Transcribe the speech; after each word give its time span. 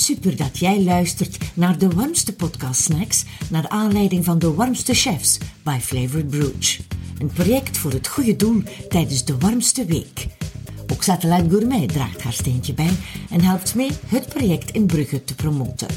Super 0.00 0.36
dat 0.36 0.58
jij 0.58 0.82
luistert 0.82 1.38
naar 1.54 1.78
de 1.78 1.88
warmste 1.88 2.34
podcast 2.34 2.82
snacks 2.82 3.24
naar 3.50 3.68
aanleiding 3.68 4.24
van 4.24 4.38
de 4.38 4.54
warmste 4.54 4.94
chefs 4.94 5.38
bij 5.62 5.80
Flavored 5.80 6.28
Brooch. 6.28 6.78
Een 7.18 7.30
project 7.32 7.78
voor 7.78 7.92
het 7.92 8.08
goede 8.08 8.36
doel 8.36 8.62
tijdens 8.88 9.24
de 9.24 9.38
warmste 9.38 9.84
week. 9.84 10.26
Ook 10.92 11.02
Satellite 11.02 11.50
Gourmet 11.50 11.88
draagt 11.88 12.22
haar 12.22 12.32
steentje 12.32 12.74
bij 12.74 12.96
en 13.30 13.40
helpt 13.40 13.74
mee 13.74 13.90
het 14.06 14.28
project 14.28 14.70
in 14.70 14.86
Brugge 14.86 15.24
te 15.24 15.34
promoten. 15.34 15.88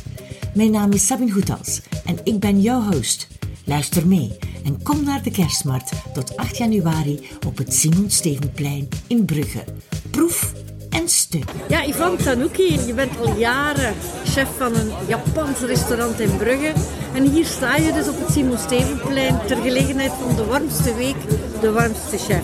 Mijn 0.54 0.72
naam 0.72 0.92
is 0.92 1.06
Sabine 1.06 1.32
Goethals 1.32 1.82
en 2.06 2.18
ik 2.24 2.40
ben 2.40 2.62
jouw 2.62 2.82
host. 2.92 3.28
Luister 3.64 4.08
mee 4.08 4.32
en 4.64 4.84
kom 4.84 5.04
naar 5.04 5.24
de 5.24 5.32
kerstmarkt 5.32 5.92
tot 6.14 6.38
8 6.38 6.58
januari 6.58 7.20
op 7.48 7.58
het 7.58 7.74
Simon 7.74 8.10
Stevenplein 8.10 8.88
in 9.08 9.26
Brugge. 9.26 9.64
Proef 10.10 10.54
en 10.94 11.10
steun. 11.10 11.46
Ja, 11.68 11.86
Ivan 11.86 12.18
Tanuki, 12.18 12.80
je 12.86 12.94
bent 12.94 13.20
al 13.20 13.36
jaren 13.38 13.94
chef 14.26 14.48
van 14.58 14.76
een 14.76 14.92
Japans 15.08 15.60
restaurant 15.60 16.20
in 16.20 16.38
Brugge. 16.38 16.72
En 17.14 17.24
hier 17.24 17.46
sta 17.46 17.76
je 17.76 17.94
dus 17.94 18.08
op 18.08 18.20
het 18.20 18.32
Simon 18.32 18.58
Stevenplein 18.58 19.40
ter 19.48 19.58
gelegenheid 19.58 20.12
van 20.22 20.36
de 20.36 20.46
warmste 20.46 20.96
week, 20.96 21.16
de 21.62 21.72
warmste 21.72 22.18
chef. 22.18 22.44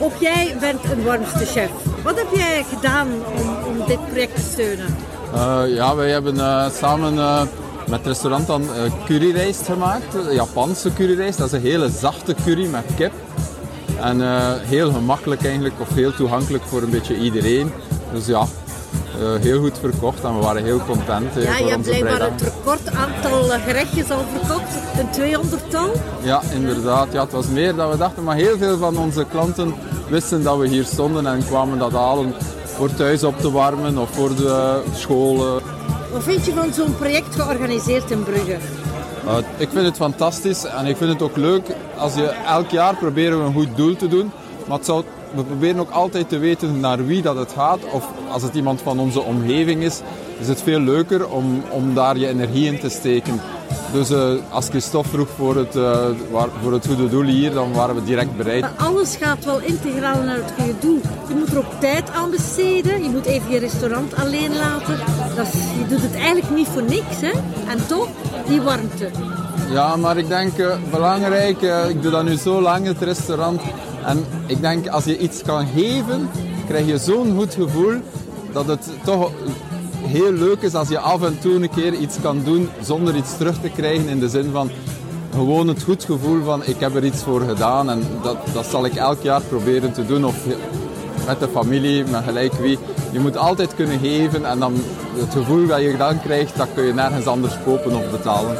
Ook 0.00 0.16
jij 0.20 0.56
bent 0.60 0.84
een 0.84 1.04
warmste 1.04 1.46
chef. 1.46 1.70
Wat 2.02 2.16
heb 2.16 2.28
jij 2.34 2.64
gedaan 2.74 3.08
om, 3.08 3.64
om 3.66 3.86
dit 3.86 4.06
project 4.08 4.34
te 4.34 4.42
steunen? 4.52 4.96
Uh, 5.34 5.62
ja, 5.66 5.94
wij 5.94 6.10
hebben 6.10 6.34
uh, 6.34 6.70
samen 6.70 7.14
uh, 7.14 7.40
met 7.88 7.98
het 7.98 8.06
restaurant 8.06 8.46
dan 8.46 8.68
curryrijst 9.04 9.64
gemaakt. 9.64 10.16
Japanse 10.30 10.92
curryrijst. 10.92 11.38
Dat 11.38 11.46
is 11.46 11.52
een 11.52 11.60
hele 11.60 11.90
zachte 11.90 12.34
curry 12.44 12.66
met 12.66 12.84
kip. 12.96 13.12
En 14.00 14.20
heel 14.62 14.92
gemakkelijk 14.92 15.44
eigenlijk, 15.44 15.74
of 15.78 15.88
heel 15.94 16.14
toegankelijk 16.14 16.64
voor 16.64 16.82
een 16.82 16.90
beetje 16.90 17.16
iedereen. 17.16 17.72
Dus 18.12 18.26
ja, 18.26 18.46
heel 19.40 19.60
goed 19.60 19.78
verkocht 19.80 20.24
en 20.24 20.34
we 20.34 20.40
waren 20.40 20.64
heel 20.64 20.80
content. 20.86 21.34
Ja, 21.34 21.40
voor 21.40 21.66
je 21.66 21.70
hebt 21.70 21.82
blijkbaar 21.82 22.20
een 22.20 22.38
record 22.38 22.94
aantal 22.94 23.42
gerechtjes 23.64 24.10
al 24.10 24.24
verkocht. 24.36 24.78
Een 24.98 25.36
200-tal. 25.36 25.92
Ja, 26.22 26.42
inderdaad. 26.54 27.06
Ja, 27.12 27.22
het 27.22 27.32
was 27.32 27.46
meer 27.46 27.74
dan 27.74 27.90
we 27.90 27.96
dachten. 27.96 28.24
Maar 28.24 28.36
heel 28.36 28.58
veel 28.58 28.78
van 28.78 28.96
onze 28.96 29.24
klanten 29.30 29.74
wisten 30.08 30.42
dat 30.42 30.58
we 30.58 30.68
hier 30.68 30.84
stonden 30.84 31.26
en 31.26 31.46
kwamen 31.46 31.78
dat 31.78 31.92
halen 31.92 32.34
voor 32.64 32.94
thuis 32.94 33.24
op 33.24 33.40
te 33.40 33.50
warmen 33.50 33.98
of 33.98 34.10
voor 34.10 34.34
de 34.34 34.82
scholen. 34.94 35.62
Wat 36.12 36.22
vind 36.22 36.44
je 36.44 36.52
van 36.52 36.72
zo'n 36.72 36.96
project 36.96 37.34
georganiseerd 37.34 38.10
in 38.10 38.22
Brugge? 38.22 38.56
Uh, 39.28 39.36
ik 39.56 39.68
vind 39.68 39.86
het 39.86 39.96
fantastisch 39.96 40.64
en 40.64 40.86
ik 40.86 40.96
vind 40.96 41.12
het 41.12 41.22
ook 41.22 41.36
leuk 41.36 41.66
als 41.96 42.14
je 42.14 42.26
elk 42.46 42.70
jaar 42.70 42.96
proberen 42.96 43.38
we 43.38 43.44
een 43.44 43.52
goed 43.52 43.76
doel 43.76 43.96
te 43.96 44.08
doen. 44.08 44.30
Maar 44.66 44.76
het 44.76 44.86
zou, 44.86 45.04
we 45.34 45.42
proberen 45.42 45.80
ook 45.80 45.90
altijd 45.90 46.28
te 46.28 46.38
weten 46.38 46.80
naar 46.80 47.06
wie 47.06 47.22
dat 47.22 47.36
het 47.36 47.52
gaat. 47.52 47.78
Of 47.92 48.08
als 48.28 48.42
het 48.42 48.54
iemand 48.54 48.80
van 48.82 48.98
onze 48.98 49.20
omgeving 49.20 49.82
is, 49.82 50.00
is 50.40 50.48
het 50.48 50.62
veel 50.62 50.80
leuker 50.80 51.28
om, 51.28 51.62
om 51.70 51.94
daar 51.94 52.18
je 52.18 52.28
energie 52.28 52.66
in 52.66 52.78
te 52.78 52.88
steken. 52.88 53.40
Dus 53.92 54.10
uh, 54.10 54.32
als 54.50 54.68
Christophe 54.68 55.08
vroeg 55.08 55.28
voor 55.36 55.56
het, 55.56 55.76
uh, 55.76 56.06
voor 56.62 56.72
het 56.72 56.86
goede 56.86 57.08
doel 57.08 57.22
hier, 57.22 57.52
dan 57.52 57.72
waren 57.72 57.94
we 57.94 58.04
direct 58.04 58.36
bereid. 58.36 58.60
Maar 58.60 58.72
alles 58.76 59.16
gaat 59.16 59.44
wel 59.44 59.60
integraal 59.60 60.22
naar 60.22 60.36
het 60.36 60.52
goede 60.56 60.74
doel. 60.80 61.00
Je 61.28 61.34
moet 61.34 61.48
er 61.48 61.58
ook 61.58 61.80
tijd 61.80 62.10
aan 62.10 62.30
besteden. 62.30 63.02
Je 63.02 63.10
moet 63.10 63.24
even 63.24 63.50
je 63.50 63.58
restaurant 63.58 64.14
alleen 64.16 64.56
laten. 64.56 64.98
Dat 65.36 65.46
is, 65.46 65.52
je 65.52 65.86
doet 65.88 66.02
het 66.02 66.14
eigenlijk 66.14 66.50
niet 66.50 66.68
voor 66.68 66.82
niks. 66.82 67.20
Hè? 67.20 67.30
En 67.68 67.86
toch, 67.86 68.08
die 68.46 68.60
warmte. 68.60 69.10
Ja, 69.70 69.96
maar 69.96 70.16
ik 70.16 70.28
denk 70.28 70.58
uh, 70.58 70.74
belangrijk, 70.90 71.60
ik 71.88 72.02
doe 72.02 72.10
dat 72.10 72.24
nu 72.24 72.36
zo 72.36 72.60
lang, 72.60 72.86
het 72.86 73.02
restaurant. 73.02 73.60
En 74.04 74.24
ik 74.46 74.60
denk 74.60 74.88
als 74.88 75.04
je 75.04 75.18
iets 75.18 75.42
kan 75.42 75.66
geven, 75.74 76.28
krijg 76.66 76.86
je 76.86 76.98
zo'n 76.98 77.36
goed 77.36 77.54
gevoel 77.54 77.94
dat 78.52 78.66
het 78.66 78.88
toch 79.04 79.30
heel 80.08 80.32
leuk 80.32 80.62
is 80.62 80.74
als 80.74 80.88
je 80.88 80.98
af 80.98 81.22
en 81.22 81.38
toe 81.38 81.54
een 81.54 81.70
keer 81.70 81.94
iets 81.94 82.16
kan 82.20 82.42
doen 82.44 82.68
zonder 82.82 83.16
iets 83.16 83.36
terug 83.36 83.60
te 83.60 83.68
krijgen. 83.68 84.08
In 84.08 84.18
de 84.18 84.28
zin 84.28 84.50
van 84.52 84.70
gewoon 85.32 85.68
het 85.68 85.82
goed 85.82 86.04
gevoel 86.04 86.44
van 86.44 86.64
ik 86.64 86.80
heb 86.80 86.94
er 86.94 87.04
iets 87.04 87.22
voor 87.22 87.40
gedaan. 87.40 87.90
En 87.90 88.02
dat, 88.22 88.36
dat 88.52 88.66
zal 88.66 88.84
ik 88.84 88.94
elk 88.94 89.22
jaar 89.22 89.40
proberen 89.40 89.92
te 89.92 90.06
doen. 90.06 90.24
Of 90.24 90.36
met 91.26 91.40
de 91.40 91.48
familie, 91.48 92.04
met 92.04 92.24
gelijk 92.24 92.52
wie. 92.52 92.78
Je 93.12 93.20
moet 93.20 93.36
altijd 93.36 93.74
kunnen 93.74 93.98
geven 93.98 94.44
en 94.44 94.58
dan 94.58 94.74
het 95.14 95.32
gevoel 95.32 95.66
dat 95.66 95.80
je 95.80 95.96
dan 95.96 96.20
krijgt, 96.20 96.56
dat 96.56 96.68
kun 96.74 96.84
je 96.84 96.94
nergens 96.94 97.26
anders 97.26 97.54
kopen 97.64 97.94
of 97.96 98.10
betalen. 98.10 98.56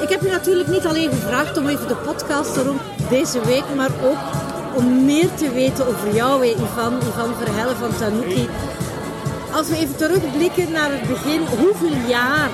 Ik 0.00 0.08
heb 0.08 0.20
je 0.22 0.28
natuurlijk 0.28 0.68
niet 0.68 0.86
alleen 0.86 1.10
gevraagd 1.10 1.58
om 1.58 1.66
even 1.66 1.88
de 1.88 1.96
podcast 1.96 2.54
te 2.54 2.64
doen 2.64 2.78
deze 3.10 3.40
week, 3.44 3.64
maar 3.76 3.90
ook 4.04 4.18
om 4.74 5.04
meer 5.04 5.34
te 5.34 5.50
weten 5.50 5.86
over 5.86 6.14
jou, 6.14 6.44
Ivan, 6.44 6.94
Ivan 7.08 7.34
Verhellen 7.42 7.76
van 7.76 7.96
Tanuki. 7.98 8.48
Als 9.52 9.68
we 9.68 9.76
even 9.76 9.96
terugblikken 9.96 10.72
naar 10.72 10.90
het 10.90 11.08
begin, 11.08 11.40
hoeveel 11.58 12.08
jaar 12.08 12.50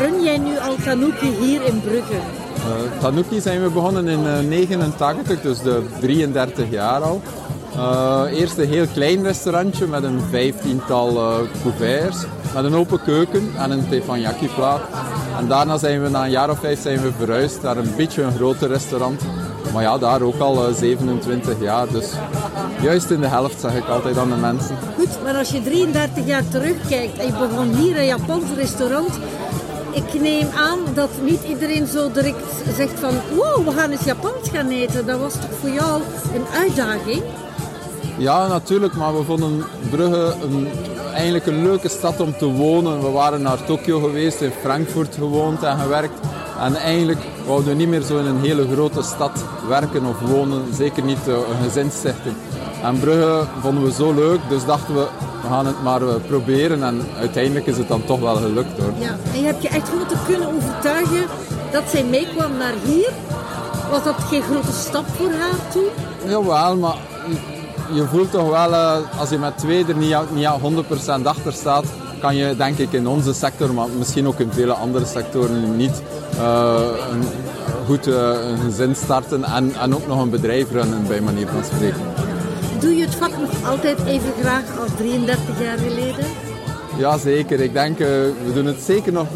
run 0.00 0.22
jij 0.22 0.38
nu 0.38 0.58
al 0.58 0.76
Tanuki 0.84 1.30
hier 1.40 1.62
in 1.64 1.80
Brugge? 1.80 2.14
Uh, 2.14 3.00
Tanuki 3.00 3.40
zijn 3.40 3.62
we 3.62 3.68
begonnen 3.68 4.08
in 4.08 4.22
1989, 4.22 5.36
uh, 5.36 5.42
dus 5.42 5.58
de 5.58 5.82
33 6.00 6.70
jaar 6.70 7.00
al. 7.00 7.20
Uh, 7.76 8.22
eerst 8.30 8.58
een 8.58 8.68
heel 8.68 8.86
klein 8.86 9.22
restaurantje 9.22 9.86
met 9.86 10.02
een 10.02 10.20
vijftiental 10.30 11.16
uh, 11.16 11.36
couverts, 11.62 12.24
met 12.54 12.64
een 12.64 12.74
open 12.74 13.02
keuken 13.02 13.50
en 13.56 13.70
een 13.70 13.88
teppanyaki-plaat. 13.88 14.80
En 15.38 15.48
daarna 15.48 15.78
zijn 15.78 16.02
we 16.02 16.08
na 16.08 16.24
een 16.24 16.30
jaar 16.30 16.50
of 16.50 16.58
vijf 16.58 16.80
zijn 16.82 17.02
we 17.02 17.12
verhuisd 17.18 17.62
naar 17.62 17.76
een 17.76 17.94
beetje 17.96 18.22
een 18.22 18.34
groter 18.36 18.68
restaurant. 18.68 19.22
Maar 19.72 19.82
ja, 19.82 19.98
daar 19.98 20.22
ook 20.22 20.38
al 20.38 20.68
uh, 20.68 20.74
27 20.74 21.60
jaar. 21.60 21.88
Dus 21.88 22.10
juist 22.82 23.10
in 23.10 23.20
de 23.20 23.26
helft 23.26 23.60
zeg 23.60 23.74
ik 23.74 23.88
altijd 23.88 24.18
aan 24.18 24.30
de 24.30 24.36
mensen. 24.36 24.76
Goed, 24.96 25.22
maar 25.22 25.36
als 25.36 25.50
je 25.50 25.62
33 25.62 26.26
jaar 26.26 26.48
terugkijkt 26.48 27.18
en 27.18 27.26
je 27.26 27.32
begon 27.32 27.74
hier 27.74 27.98
een 27.98 28.06
Japans 28.06 28.44
restaurant. 28.56 29.18
Ik 29.92 30.20
neem 30.20 30.48
aan 30.56 30.78
dat 30.94 31.10
niet 31.22 31.42
iedereen 31.42 31.86
zo 31.86 32.10
direct 32.12 32.76
zegt 32.76 33.00
van 33.00 33.14
wow, 33.34 33.68
we 33.68 33.72
gaan 33.72 33.90
eens 33.90 34.04
Japans 34.04 34.48
gaan 34.48 34.68
eten. 34.68 35.06
Dat 35.06 35.20
was 35.20 35.32
toch 35.32 35.58
voor 35.60 35.70
jou 35.70 36.02
een 36.34 36.46
uitdaging? 36.54 37.22
Ja, 38.18 38.46
natuurlijk, 38.46 38.94
maar 38.94 39.16
we 39.16 39.24
vonden 39.24 39.64
Brugge 39.90 40.34
een, 40.42 40.68
eigenlijk 41.12 41.46
een 41.46 41.62
leuke 41.62 41.88
stad 41.88 42.20
om 42.20 42.36
te 42.36 42.46
wonen. 42.46 43.02
We 43.02 43.10
waren 43.10 43.42
naar 43.42 43.64
Tokio 43.64 44.00
geweest, 44.00 44.40
in 44.40 44.52
Frankfurt 44.60 45.14
gewoond 45.14 45.62
en 45.62 45.78
gewerkt. 45.78 46.20
En 46.60 46.74
eigenlijk 46.74 47.20
wouden 47.46 47.68
we 47.68 47.74
niet 47.74 47.88
meer 47.88 48.02
zo 48.02 48.18
in 48.18 48.26
een 48.26 48.40
hele 48.40 48.66
grote 48.72 49.02
stad 49.02 49.44
werken 49.68 50.04
of 50.04 50.20
wonen. 50.20 50.74
Zeker 50.74 51.02
niet 51.02 51.28
uh, 51.28 51.34
een 51.34 51.64
gezinsstichting. 51.64 52.34
En 52.82 53.00
Brugge 53.00 53.44
vonden 53.60 53.84
we 53.84 53.92
zo 53.92 54.14
leuk, 54.14 54.40
dus 54.48 54.64
dachten 54.64 54.94
we, 54.94 55.06
we 55.42 55.48
gaan 55.48 55.66
het 55.66 55.82
maar 55.82 56.02
uh, 56.02 56.14
proberen. 56.26 56.82
En 56.82 57.00
uiteindelijk 57.18 57.66
is 57.66 57.78
het 57.78 57.88
dan 57.88 58.04
toch 58.04 58.20
wel 58.20 58.36
gelukt 58.36 58.78
hoor. 58.80 58.92
Ja, 58.98 59.16
en 59.32 59.40
je 59.40 59.46
hebt 59.46 59.62
je 59.62 59.68
echt 59.68 59.94
moeten 59.98 60.18
kunnen 60.26 60.48
overtuigen 60.48 61.24
dat 61.72 61.82
zij 61.86 62.04
meekwam 62.04 62.56
naar 62.56 62.74
hier. 62.84 63.10
Was 63.90 64.04
dat 64.04 64.14
geen 64.28 64.42
grote 64.42 64.72
stap 64.72 65.04
voor 65.16 65.30
haar 65.30 65.72
toen? 65.72 65.88
Jawel, 66.26 66.76
maar 66.76 66.96
je 67.92 68.06
voelt 68.06 68.30
toch 68.30 68.50
wel, 68.50 68.70
uh, 68.70 68.96
als 69.18 69.30
je 69.30 69.38
met 69.38 69.58
twee 69.58 69.84
er 69.86 69.96
niet, 69.96 70.16
niet 70.34 70.48
100% 71.20 71.22
achter 71.24 71.52
staat, 71.52 71.84
kan 72.20 72.36
je 72.36 72.56
denk 72.56 72.78
ik 72.78 72.92
in 72.92 73.06
onze 73.06 73.32
sector, 73.32 73.74
maar 73.74 73.88
misschien 73.98 74.26
ook 74.26 74.38
in 74.38 74.52
vele 74.52 74.72
andere 74.72 75.04
sectoren 75.04 75.76
niet, 75.76 76.02
uh, 76.38 76.80
een, 77.10 77.22
goed 77.86 78.06
uh, 78.06 78.14
een 78.50 78.58
gezin 78.58 78.94
starten 78.96 79.44
en, 79.44 79.74
en 79.80 79.94
ook 79.94 80.06
nog 80.06 80.22
een 80.22 80.30
bedrijf 80.30 80.70
runnen 80.70 81.06
bij 81.06 81.20
manier 81.20 81.46
van 81.46 81.64
spreken. 81.64 82.11
Doe 82.82 82.96
je 82.96 83.04
het 83.04 83.14
vak 83.14 83.38
nog 83.38 83.68
altijd 83.68 83.98
even 84.06 84.32
graag 84.40 84.78
als 84.78 84.90
33 84.96 85.60
jaar 85.60 85.78
geleden? 85.78 86.24
Ja, 86.98 87.18
zeker. 87.18 87.60
Ik 87.60 87.72
denk, 87.72 87.98
uh, 87.98 88.06
we 88.06 88.52
doen 88.54 88.66
het 88.66 88.80
zeker 88.80 89.12
nog 89.12 89.26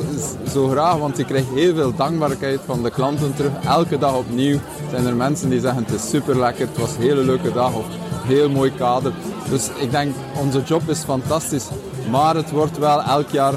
zo 0.53 0.69
graag, 0.69 0.97
want 0.97 1.17
je 1.17 1.25
krijgt 1.25 1.49
heel 1.55 1.75
veel 1.75 1.95
dankbaarheid 1.95 2.61
van 2.65 2.83
de 2.83 2.91
klanten 2.91 3.35
terug. 3.35 3.53
Elke 3.65 3.99
dag 3.99 4.17
opnieuw 4.17 4.59
zijn 4.91 5.07
er 5.07 5.17
mensen 5.17 5.51
die 5.51 5.61
zeggen 5.61 5.85
het 5.85 5.95
is 5.95 6.09
super 6.09 6.39
lekker, 6.39 6.67
het 6.67 6.79
was 6.79 6.95
een 6.97 7.03
hele 7.03 7.25
leuke 7.25 7.53
dag 7.53 7.75
of 7.75 7.85
heel 8.27 8.51
mooi 8.51 8.73
kader. 8.75 9.13
Dus 9.51 9.71
ik 9.81 9.91
denk, 9.91 10.15
onze 10.41 10.63
job 10.63 10.89
is 10.89 10.99
fantastisch, 10.99 11.69
maar 12.11 12.35
het 12.35 12.51
wordt 12.51 12.79
wel 12.79 13.03
elk 13.03 13.29
jaar 13.29 13.55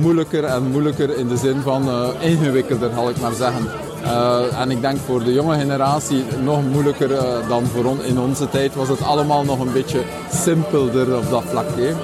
moeilijker 0.00 0.44
en 0.44 0.70
moeilijker 0.70 1.16
in 1.16 1.28
de 1.28 1.36
zin 1.36 1.60
van 1.60 1.88
uh, 1.88 2.08
ingewikkelder, 2.20 2.90
zal 2.94 3.10
ik 3.10 3.20
maar 3.20 3.34
zeggen. 3.34 3.87
Uh, 4.02 4.60
en 4.60 4.70
ik 4.70 4.80
denk 4.80 4.98
voor 4.98 5.24
de 5.24 5.32
jonge 5.32 5.58
generatie 5.58 6.24
nog 6.42 6.62
moeilijker 6.72 7.10
uh, 7.10 7.48
dan 7.48 7.66
voor 7.66 7.84
on 7.84 8.02
in 8.02 8.18
onze 8.18 8.48
tijd 8.48 8.74
was 8.74 8.88
het 8.88 9.02
allemaal 9.02 9.44
nog 9.44 9.60
een 9.60 9.72
beetje 9.72 10.02
simpelder 10.32 11.16
op 11.16 11.30
dat 11.30 11.42
vlak. 11.46 11.66
Hè? 11.76 11.94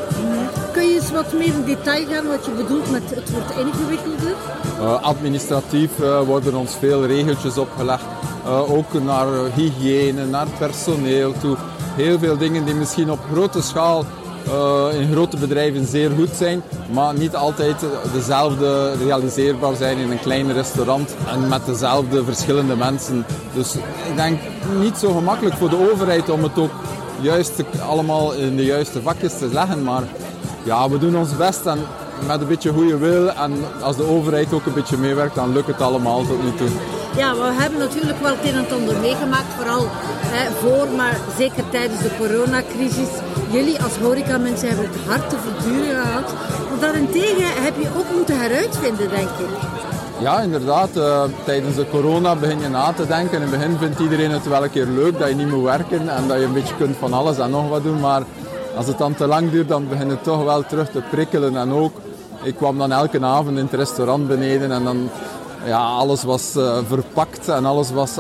Kun 0.73 0.89
je 0.89 0.95
eens 0.95 1.11
wat 1.11 1.33
meer 1.33 1.47
in 1.47 1.65
detail 1.65 2.07
gaan 2.07 2.27
wat 2.27 2.45
je 2.45 2.51
bedoelt 2.51 2.91
met 2.91 3.03
het 3.15 3.31
wordt 3.31 3.51
ingewikkelder? 3.51 4.35
Uh, 4.81 5.03
administratief 5.03 5.91
worden 6.27 6.55
ons 6.55 6.77
veel 6.79 7.07
regeltjes 7.07 7.59
opgelegd. 7.59 8.05
Ook 8.69 9.03
naar 9.03 9.27
hygiëne, 9.55 10.27
naar 10.27 10.47
personeel 10.59 11.33
toe. 11.41 11.57
Heel 11.95 12.19
veel 12.19 12.37
dingen 12.37 12.65
die 12.65 12.75
misschien 12.75 13.11
op 13.11 13.19
grote 13.33 13.63
schaal 13.63 14.05
in 14.93 15.13
grote 15.13 15.37
bedrijven 15.37 15.87
zeer 15.87 16.11
goed 16.11 16.31
zijn, 16.37 16.63
maar 16.93 17.15
niet 17.15 17.37
altijd 17.37 17.85
dezelfde 18.13 18.93
realiseerbaar 18.97 19.75
zijn 19.77 19.99
in 19.99 20.11
een 20.11 20.21
klein 20.21 20.53
restaurant 20.53 21.15
en 21.31 21.49
met 21.49 21.67
dezelfde 21.67 22.25
verschillende 22.25 22.77
mensen. 22.77 23.25
Dus 23.55 23.75
ik 24.09 24.17
denk 24.17 24.39
niet 24.81 24.97
zo 24.97 25.13
gemakkelijk 25.13 25.57
voor 25.57 25.71
de 25.71 25.91
overheid 25.93 26.31
om 26.31 26.43
het 26.43 26.59
ook 26.59 26.71
juist 27.21 27.63
allemaal 27.89 28.33
in 28.33 28.57
de 28.57 28.65
juiste 28.65 29.03
vakjes 29.03 29.39
te 29.39 29.49
leggen, 29.53 29.83
maar 29.83 30.03
ja, 30.63 30.89
we 30.91 30.99
doen 30.99 31.17
ons 31.17 31.37
best 31.37 31.67
en 31.67 31.79
met 32.27 32.41
een 32.41 32.47
beetje 32.47 32.73
goede 32.73 32.99
wil 32.99 33.31
en 33.31 33.53
als 33.83 33.97
de 33.97 34.09
overheid 34.09 34.53
ook 34.53 34.67
een 34.67 34.75
beetje 34.75 34.97
meewerkt, 34.97 35.35
dan 35.35 35.53
lukt 35.53 35.67
het 35.67 35.81
allemaal 35.81 36.27
tot 36.27 36.43
nu 36.43 36.55
toe. 36.55 36.94
Ja, 37.17 37.35
we 37.35 37.53
hebben 37.53 37.79
natuurlijk 37.79 38.21
wel 38.21 38.31
het 38.37 38.49
een 38.49 38.65
en 38.65 38.73
ander 38.73 38.97
meegemaakt, 39.01 39.55
vooral 39.57 39.87
hè, 40.35 40.51
voor, 40.51 40.89
maar 40.97 41.17
zeker 41.39 41.65
tijdens 41.71 42.03
de 42.03 42.17
coronacrisis. 42.19 43.09
Jullie 43.51 43.83
als 43.83 43.97
horecamensen 43.97 44.69
hebben 44.69 44.87
het 44.87 45.07
hard 45.07 45.31
te 45.31 45.37
verduren 45.37 46.05
gehad. 46.05 46.33
Maar 46.69 46.81
daarentegen 46.81 47.63
heb 47.63 47.75
je 47.81 47.89
ook 47.99 48.17
moeten 48.17 48.41
heruitvinden, 48.41 49.09
denk 49.09 49.29
ik. 49.29 49.53
Ja, 50.21 50.41
inderdaad. 50.41 50.97
Uh, 50.97 51.23
tijdens 51.45 51.77
de 51.77 51.87
corona 51.91 52.37
begin 52.37 52.61
je 52.61 52.69
na 52.69 52.93
te 52.93 53.07
denken. 53.07 53.37
In 53.37 53.43
het 53.43 53.51
begin 53.51 53.77
vindt 53.79 54.01
iedereen 54.01 54.31
het 54.31 54.49
wel 54.49 54.65
een 54.65 54.71
keer 54.71 54.87
leuk 54.87 55.19
dat 55.19 55.29
je 55.29 55.35
niet 55.35 55.51
moet 55.51 55.65
werken 55.65 56.09
en 56.09 56.29
dat 56.29 56.39
je 56.39 56.45
een 56.45 56.53
beetje 56.53 56.77
kunt 56.77 56.97
van 56.97 57.13
alles 57.13 57.39
en 57.39 57.51
nog 57.51 57.69
wat 57.69 57.83
doen. 57.83 58.01
Maar 58.01 58.23
als 58.77 58.87
het 58.87 58.99
dan 58.99 59.15
te 59.15 59.27
lang 59.27 59.51
duurt, 59.51 59.69
dan 59.69 59.89
begint 59.89 60.11
het 60.11 60.25
toch 60.25 60.45
wel 60.45 60.67
terug 60.67 60.91
te 60.91 61.03
prikkelen. 61.11 61.57
En 61.57 61.73
ook, 61.73 61.93
ik 62.43 62.57
kwam 62.57 62.79
dan 62.79 62.93
elke 62.93 63.21
avond 63.25 63.59
in 63.59 63.65
het 63.65 63.73
restaurant 63.73 64.29
beneden 64.29 64.73
en 64.73 64.85
dan 64.85 65.11
ja, 65.67 65.79
alles 65.79 66.23
was 66.23 66.57
uh, 66.57 66.79
verpakt 66.89 67.49
en 67.49 67.65
alles 67.65 67.91
was 67.91 68.19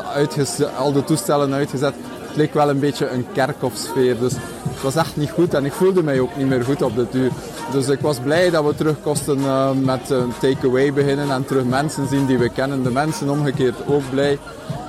al 0.78 0.92
de 0.92 1.04
toestellen 1.04 1.54
uitgezet. 1.54 1.94
Het 2.26 2.36
leek 2.36 2.54
wel 2.54 2.70
een 2.70 2.78
beetje 2.78 3.08
een 3.08 3.26
kerkhofsfeer. 3.32 4.18
Dus 4.18 4.32
het 4.68 4.82
was 4.82 4.96
echt 4.96 5.16
niet 5.16 5.30
goed 5.30 5.54
en 5.54 5.64
ik 5.64 5.72
voelde 5.72 6.02
mij 6.02 6.20
ook 6.20 6.36
niet 6.36 6.46
meer 6.46 6.64
goed 6.64 6.82
op 6.82 6.94
de 6.94 7.06
duur. 7.10 7.30
Dus 7.72 7.88
ik 7.88 8.00
was 8.00 8.18
blij 8.18 8.50
dat 8.50 8.64
we 8.64 8.74
terug 8.74 8.96
kosten 9.02 9.38
uh, 9.38 9.70
met 9.70 10.10
uh, 10.10 10.18
takeaway 10.40 10.92
beginnen 10.92 11.30
en 11.30 11.44
terug 11.44 11.64
mensen 11.64 12.08
zien 12.08 12.26
die 12.26 12.38
we 12.38 12.48
kennen. 12.48 12.82
De 12.82 12.90
mensen 12.90 13.30
omgekeerd 13.30 13.76
ook 13.86 14.10
blij. 14.10 14.38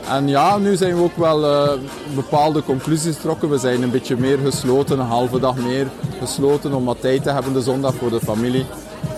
En 0.09 0.27
ja, 0.27 0.57
nu 0.57 0.75
zijn 0.75 0.95
we 0.95 1.01
ook 1.01 1.18
wel 1.18 1.69
bepaalde 2.15 2.63
conclusies 2.63 3.15
getrokken. 3.15 3.50
We 3.50 3.57
zijn 3.57 3.81
een 3.81 3.91
beetje 3.91 4.18
meer 4.18 4.38
gesloten, 4.38 5.00
een 5.00 5.06
halve 5.06 5.39
dag 5.39 5.56
meer 5.56 5.88
gesloten 6.19 6.74
om 6.74 6.86
wat 6.86 7.01
tijd 7.01 7.24
te 7.24 7.30
hebben 7.30 7.53
de 7.53 7.62
zondag 7.62 7.94
voor 7.95 8.09
de 8.09 8.19
familie. 8.19 8.65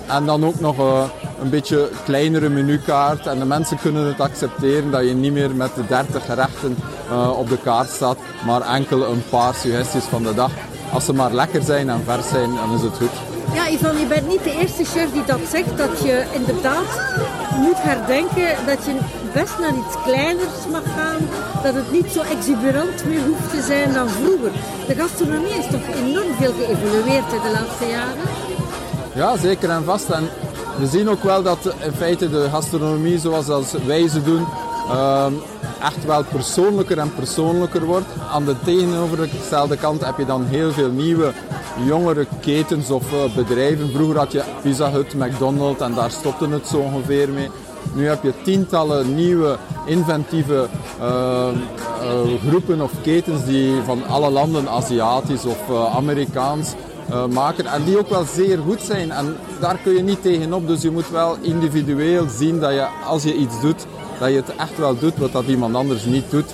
En 0.07 0.25
dan 0.25 0.45
ook 0.45 0.59
nog 0.59 0.77
uh, 0.79 1.03
een 1.41 1.49
beetje 1.49 1.89
kleinere 2.03 2.49
menukaart. 2.49 3.27
En 3.27 3.39
de 3.39 3.45
mensen 3.45 3.77
kunnen 3.79 4.07
het 4.07 4.19
accepteren 4.19 4.91
dat 4.91 5.07
je 5.07 5.13
niet 5.13 5.33
meer 5.33 5.55
met 5.55 5.75
de 5.75 5.85
30 5.85 6.25
gerechten 6.25 6.77
uh, 7.11 7.39
op 7.39 7.49
de 7.49 7.57
kaart 7.57 7.89
staat, 7.89 8.17
maar 8.45 8.61
enkel 8.61 9.05
een 9.05 9.23
paar 9.29 9.53
suggesties 9.53 10.03
van 10.03 10.23
de 10.23 10.33
dag. 10.33 10.51
Als 10.93 11.05
ze 11.05 11.13
maar 11.13 11.33
lekker 11.33 11.61
zijn 11.61 11.89
en 11.89 12.03
vers 12.05 12.27
zijn, 12.27 12.55
dan 12.55 12.73
is 12.73 12.81
het 12.81 12.97
goed. 12.97 13.11
Ja, 13.53 13.69
Ivan, 13.69 13.97
je 13.97 14.05
bent 14.05 14.27
niet 14.27 14.43
de 14.43 14.57
eerste 14.61 14.83
chef 14.83 15.11
die 15.11 15.23
dat 15.25 15.39
zegt, 15.49 15.77
dat 15.77 16.01
je 16.03 16.25
inderdaad 16.33 16.89
moet 17.55 17.81
herdenken 17.81 18.65
dat 18.65 18.85
je 18.85 18.97
best 19.33 19.59
naar 19.59 19.73
iets 19.73 19.95
kleiners 20.03 20.59
mag 20.71 20.83
gaan, 20.95 21.21
dat 21.63 21.73
het 21.73 21.91
niet 21.91 22.11
zo 22.11 22.21
exuberant 22.21 23.05
meer 23.05 23.23
hoeft 23.25 23.49
te 23.49 23.61
zijn 23.61 23.93
dan 23.93 24.09
vroeger. 24.09 24.51
De 24.87 24.95
gastronomie 24.95 25.57
is 25.61 25.67
toch 25.71 25.87
enorm 25.95 26.33
veel 26.39 26.53
geëvolueerd 26.53 27.33
in 27.33 27.41
de 27.47 27.51
laatste 27.53 27.87
jaren? 27.87 28.56
Ja, 29.17 29.37
zeker 29.37 29.69
en 29.69 29.83
vast. 29.83 30.09
En 30.09 30.29
we 30.79 30.87
zien 30.87 31.09
ook 31.09 31.23
wel 31.23 31.43
dat 31.43 31.57
in 31.65 31.91
feite 31.91 32.29
de 32.29 32.47
gastronomie 32.51 33.19
zoals 33.19 33.73
wij 33.85 34.07
ze 34.07 34.23
doen, 34.23 34.45
uh, 34.91 35.25
echt 35.81 36.05
wel 36.05 36.23
persoonlijker 36.23 36.97
en 36.97 37.13
persoonlijker 37.15 37.85
wordt. 37.85 38.05
Aan 38.31 38.45
de 38.45 38.55
tegenovergestelde 38.65 39.77
kant 39.77 40.05
heb 40.05 40.17
je 40.17 40.25
dan 40.25 40.45
heel 40.45 40.71
veel 40.71 40.89
nieuwe, 40.89 41.31
jongere 41.85 42.27
ketens 42.41 42.89
of 42.89 43.13
uh, 43.13 43.35
bedrijven. 43.35 43.91
Vroeger 43.91 44.17
had 44.17 44.31
je 44.31 44.43
Pizza 44.61 44.91
Hut, 44.91 45.13
McDonald's 45.13 45.81
en 45.81 45.93
daar 45.93 46.11
stopte 46.11 46.49
het 46.49 46.67
zo 46.67 46.77
ongeveer 46.77 47.29
mee. 47.29 47.49
Nu 47.93 48.07
heb 48.07 48.23
je 48.23 48.33
tientallen 48.43 49.15
nieuwe, 49.15 49.57
inventieve 49.85 50.67
uh, 51.01 51.47
uh, 52.03 52.47
groepen 52.47 52.81
of 52.81 52.91
ketens 53.01 53.45
die 53.45 53.81
van 53.85 54.07
alle 54.07 54.29
landen, 54.29 54.69
Aziatisch 54.69 55.45
of 55.45 55.91
Amerikaans, 55.95 56.73
maken. 57.29 57.65
En 57.65 57.83
die 57.83 57.97
ook 57.97 58.09
wel 58.09 58.25
zeer 58.33 58.57
goed 58.57 58.81
zijn. 58.81 59.11
En 59.11 59.35
daar 59.59 59.77
kun 59.83 59.93
je 59.93 60.03
niet 60.03 60.21
tegenop. 60.21 60.67
Dus 60.67 60.81
je 60.81 60.91
moet 60.91 61.09
wel 61.09 61.37
individueel 61.41 62.27
zien 62.37 62.59
dat 62.59 62.71
je, 62.71 62.87
als 63.05 63.23
je 63.23 63.35
iets 63.35 63.61
doet, 63.61 63.85
dat 64.19 64.29
je 64.29 64.35
het 64.35 64.55
echt 64.55 64.77
wel 64.77 64.99
doet 64.99 65.17
wat 65.17 65.31
dat 65.31 65.45
iemand 65.45 65.75
anders 65.75 66.05
niet 66.05 66.31
doet. 66.31 66.53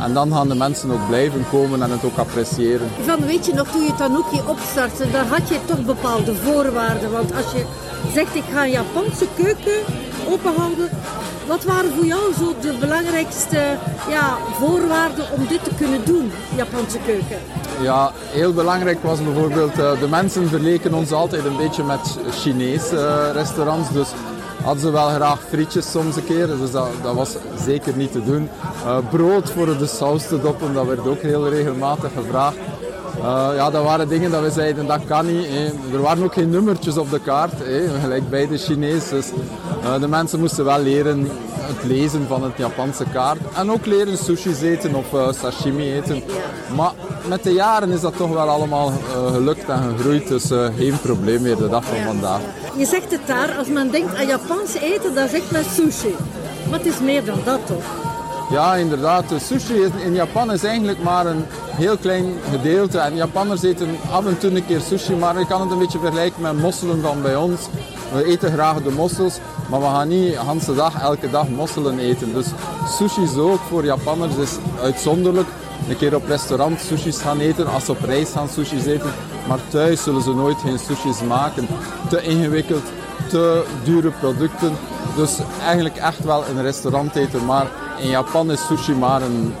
En 0.00 0.14
dan 0.14 0.32
gaan 0.32 0.48
de 0.48 0.54
mensen 0.54 0.90
ook 0.90 1.06
blijven 1.08 1.44
komen 1.50 1.82
en 1.82 1.90
het 1.90 2.04
ook 2.04 2.16
appreciëren. 2.16 2.88
Van 3.04 3.26
weet 3.26 3.46
je 3.46 3.54
nog, 3.54 3.68
toen 3.68 3.84
je 3.84 3.94
Tanuki 3.94 4.40
opstartte, 4.46 5.10
daar 5.10 5.26
had 5.26 5.48
je 5.48 5.58
toch 5.64 5.84
bepaalde 5.84 6.34
voorwaarden. 6.34 7.10
Want 7.12 7.34
als 7.34 7.52
je 7.52 7.64
zegt, 8.14 8.34
ik 8.34 8.42
ga 8.52 8.64
een 8.64 8.70
Japanse 8.70 9.26
keuken 9.34 9.80
openhouden, 10.28 10.88
wat 11.46 11.64
waren 11.64 11.92
voor 11.94 12.04
jou 12.04 12.34
zo 12.38 12.54
de 12.60 12.74
belangrijkste 12.80 13.76
ja, 14.08 14.36
voorwaarden 14.58 15.24
om 15.36 15.46
dit 15.46 15.64
te 15.64 15.74
kunnen 15.76 16.04
doen, 16.04 16.32
Japanse 16.56 16.98
keuken? 17.06 17.38
Ja, 17.80 18.12
heel 18.16 18.52
belangrijk 18.52 19.02
was 19.02 19.22
bijvoorbeeld, 19.24 19.78
uh, 19.78 20.00
de 20.00 20.08
mensen 20.08 20.48
verleken 20.48 20.94
ons 20.94 21.12
altijd 21.12 21.44
een 21.44 21.56
beetje 21.56 21.84
met 21.84 22.18
Chinese 22.30 22.94
uh, 22.94 23.32
restaurants. 23.32 23.92
Dus 23.92 24.08
hadden 24.62 24.82
ze 24.82 24.90
wel 24.90 25.08
graag 25.08 25.40
frietjes 25.48 25.90
soms 25.90 26.16
een 26.16 26.24
keer, 26.24 26.46
dus 26.46 26.70
dat, 26.70 26.88
dat 27.02 27.14
was 27.14 27.36
zeker 27.64 27.96
niet 27.96 28.12
te 28.12 28.24
doen. 28.24 28.48
Uh, 28.84 28.96
brood 29.10 29.50
voor 29.50 29.78
de 29.78 29.86
saus 29.86 30.26
te 30.26 30.40
doppen, 30.40 30.74
dat 30.74 30.86
werd 30.86 31.06
ook 31.06 31.20
heel 31.20 31.48
regelmatig 31.48 32.10
gevraagd. 32.16 32.56
Ja, 33.56 33.70
dat 33.70 33.84
waren 33.84 34.08
dingen 34.08 34.30
dat 34.30 34.42
we 34.42 34.50
zeiden, 34.50 34.86
dat 34.86 35.04
kan 35.06 35.26
niet. 35.26 35.46
Er 35.92 36.00
waren 36.00 36.24
ook 36.24 36.32
geen 36.32 36.50
nummertjes 36.50 36.96
op 36.96 37.10
de 37.10 37.20
kaart, 37.20 37.52
gelijk 38.00 38.30
bij 38.30 38.48
de 38.48 38.58
Chinezen. 38.58 39.16
Dus, 39.16 39.30
de 40.00 40.08
mensen 40.08 40.40
moesten 40.40 40.64
wel 40.64 40.80
leren 40.80 41.28
het 41.66 41.84
lezen 41.84 42.26
van 42.28 42.42
het 42.42 42.56
Japanse 42.56 43.04
kaart. 43.12 43.38
En 43.56 43.70
ook 43.70 43.86
leren 43.86 44.18
sushi 44.18 44.54
eten 44.62 44.94
of 44.94 45.12
uh, 45.12 45.32
sashimi 45.32 45.92
eten. 45.92 46.22
Maar 46.76 46.92
met 47.28 47.42
de 47.42 47.52
jaren 47.52 47.90
is 47.90 48.00
dat 48.00 48.16
toch 48.16 48.30
wel 48.30 48.48
allemaal 48.48 48.92
gelukt 49.32 49.68
en 49.68 49.82
gegroeid. 49.96 50.28
Dus 50.28 50.44
geen 50.76 51.00
probleem 51.00 51.42
meer 51.42 51.56
de 51.56 51.68
dag 51.68 51.84
van 51.84 52.02
vandaag. 52.04 52.40
Je 52.76 52.86
zegt 52.86 53.10
het 53.10 53.26
daar, 53.26 53.54
als 53.58 53.68
men 53.68 53.90
denkt 53.90 54.16
aan 54.16 54.26
Japans 54.26 54.74
eten, 54.74 55.14
dan 55.14 55.28
zegt 55.28 55.50
men 55.50 55.64
sushi. 55.64 56.14
Maar 56.70 56.78
het 56.78 56.88
is 56.88 57.00
meer 57.00 57.24
dan 57.24 57.38
dat 57.44 57.66
toch? 57.66 58.03
Ja, 58.50 58.74
inderdaad. 58.74 59.28
De 59.28 59.38
sushi 59.38 59.90
in 60.04 60.14
Japan 60.14 60.52
is 60.52 60.64
eigenlijk 60.64 61.02
maar 61.02 61.26
een 61.26 61.44
heel 61.70 61.96
klein 61.96 62.32
gedeelte. 62.50 62.98
En 62.98 63.14
Japanners 63.14 63.62
eten 63.62 63.88
af 64.10 64.26
en 64.26 64.38
toe 64.38 64.50
een 64.50 64.66
keer 64.66 64.80
sushi, 64.80 65.14
maar 65.14 65.38
je 65.38 65.46
kan 65.46 65.60
het 65.60 65.70
een 65.70 65.78
beetje 65.78 65.98
vergelijken 65.98 66.42
met 66.42 66.60
mosselen 66.60 67.00
van 67.00 67.22
bij 67.22 67.36
ons. 67.36 67.60
We 68.12 68.24
eten 68.24 68.52
graag 68.52 68.82
de 68.82 68.90
mossels, 68.90 69.38
maar 69.70 69.80
we 69.80 69.86
gaan 69.86 70.08
niet 70.08 70.36
de 70.66 70.74
dag, 70.74 71.02
elke 71.02 71.30
dag 71.30 71.48
mosselen 71.48 71.98
eten. 71.98 72.32
Dus 72.32 72.46
sushi 72.98 73.22
is 73.22 73.36
ook 73.36 73.60
voor 73.68 73.84
Japanners 73.84 74.36
is 74.36 74.50
uitzonderlijk. 74.82 75.48
Een 75.88 75.96
keer 75.96 76.14
op 76.14 76.26
restaurant 76.26 76.80
sushi's 76.80 77.20
gaan 77.20 77.40
eten, 77.40 77.66
als 77.66 77.84
ze 77.84 77.90
op 77.90 78.00
reis 78.04 78.30
gaan 78.30 78.48
sushi's 78.48 78.84
eten. 78.84 79.10
Maar 79.48 79.58
thuis 79.68 80.02
zullen 80.02 80.22
ze 80.22 80.34
nooit 80.34 80.56
geen 80.58 80.78
sushi's 80.78 81.22
maken. 81.22 81.66
Te 82.08 82.22
ingewikkeld, 82.22 82.82
te 83.28 83.64
dure 83.84 84.10
producten. 84.10 84.72
Dus 85.16 85.38
eigenlijk 85.64 85.96
echt 85.96 86.24
wel 86.24 86.44
een 86.48 86.62
restaurant 86.62 87.16
eten. 87.16 87.44
Maar 87.44 87.66
in 87.98 88.08
Japan 88.08 88.50
is 88.50 88.66
sushi 88.66 88.92
maar 88.92 89.22
een 89.22 89.54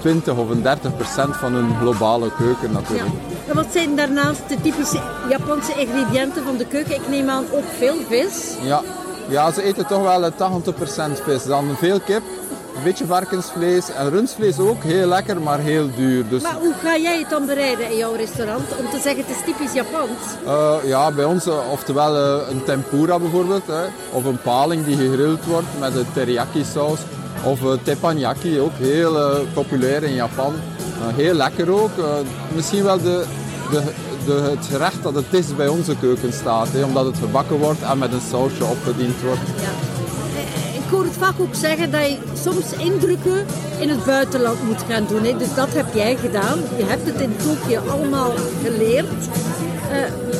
20 0.00 0.36
of 0.36 0.48
een 0.50 0.62
30 0.62 0.96
procent 0.96 1.36
van 1.36 1.52
hun 1.52 1.76
globale 1.80 2.30
keuken 2.36 2.72
natuurlijk. 2.72 3.08
Ja. 3.28 3.50
En 3.50 3.54
wat 3.54 3.66
zijn 3.72 3.96
daarnaast 3.96 4.48
de 4.48 4.60
typische 4.60 5.00
Japanse 5.28 5.72
ingrediënten 5.74 6.44
van 6.44 6.56
de 6.56 6.66
keuken? 6.66 6.94
Ik 6.94 7.08
neem 7.08 7.28
aan 7.28 7.44
ook 7.52 7.64
veel 7.78 7.96
vis. 8.08 8.54
Ja, 8.62 8.82
ja 9.28 9.52
ze 9.52 9.62
eten 9.62 9.86
toch 9.86 10.02
wel 10.02 10.34
80 10.34 10.74
procent 10.74 11.20
vis. 11.20 11.44
Dan 11.44 11.76
veel 11.78 12.00
kip, 12.00 12.22
een 12.76 12.82
beetje 12.82 13.06
varkensvlees 13.06 13.90
en 13.90 14.10
rundvlees 14.10 14.58
ook. 14.58 14.82
Heel 14.82 15.06
lekker, 15.06 15.40
maar 15.40 15.58
heel 15.58 15.88
duur. 15.96 16.28
Dus... 16.28 16.42
Maar 16.42 16.58
hoe 16.60 16.74
ga 16.82 16.96
jij 16.96 17.18
het 17.18 17.30
dan 17.30 17.46
bereiden 17.46 17.90
in 17.90 17.96
jouw 17.96 18.14
restaurant? 18.14 18.64
Om 18.78 18.90
te 18.90 19.00
zeggen 19.02 19.24
het 19.26 19.36
is 19.36 19.44
typisch 19.44 19.72
Japans. 19.72 20.18
Uh, 20.46 20.74
ja, 20.84 21.10
bij 21.10 21.24
ons 21.24 21.46
uh, 21.46 21.54
oftewel 21.72 22.16
uh, 22.16 22.48
een 22.50 22.64
tempura 22.64 23.18
bijvoorbeeld. 23.18 23.66
Hè, 23.66 23.84
of 24.10 24.24
een 24.24 24.40
paling 24.42 24.84
die 24.84 24.96
gegrild 24.96 25.44
wordt 25.44 25.78
met 25.78 25.96
een 25.96 26.12
teriyaki 26.12 26.64
saus. 26.64 26.98
Of 27.44 27.60
uh, 27.60 27.72
teppanyaki, 27.82 28.60
ook 28.60 28.76
heel 28.76 29.16
uh, 29.16 29.38
populair 29.52 30.02
in 30.02 30.14
Japan. 30.14 30.54
Uh, 30.54 31.16
heel 31.16 31.34
lekker 31.34 31.70
ook. 31.70 31.90
misschien 32.54 32.84
wel 32.84 32.98
de, 32.98 33.24
de, 33.70 33.82
de, 34.26 34.32
het 34.32 34.66
gerecht 34.70 35.02
dat 35.02 35.14
het 35.14 35.32
is 35.34 35.56
bij 35.56 35.68
onze 35.68 35.96
keuken 35.96 36.32
staat. 36.32 36.68
Hè, 36.72 36.84
omdat 36.84 37.06
het 37.06 37.16
gebakken 37.18 37.58
wordt 37.58 37.82
en 37.82 37.98
met 37.98 38.12
een 38.12 38.20
sausje 38.30 38.64
opgediend 38.64 39.22
wordt. 39.22 39.40
Ja. 39.56 39.98
Ik 40.78 40.96
hoor 40.96 41.04
het 41.04 41.16
vaak 41.18 41.40
ook 41.40 41.54
zeggen 41.54 41.90
dat 41.90 42.06
je 42.06 42.18
soms 42.42 42.72
indrukken 42.72 43.46
in 43.78 43.88
het 43.88 44.04
buitenland 44.04 44.64
moet 44.64 44.82
gaan 44.88 45.06
doen. 45.08 45.38
Dus 45.38 45.54
dat 45.54 45.68
heb 45.72 45.94
jij 45.94 46.16
gedaan. 46.16 46.58
Je 46.76 46.84
hebt 46.84 47.06
het 47.06 47.20
in 47.20 47.36
Tokio 47.36 47.90
allemaal 47.90 48.32
geleerd. 48.64 49.06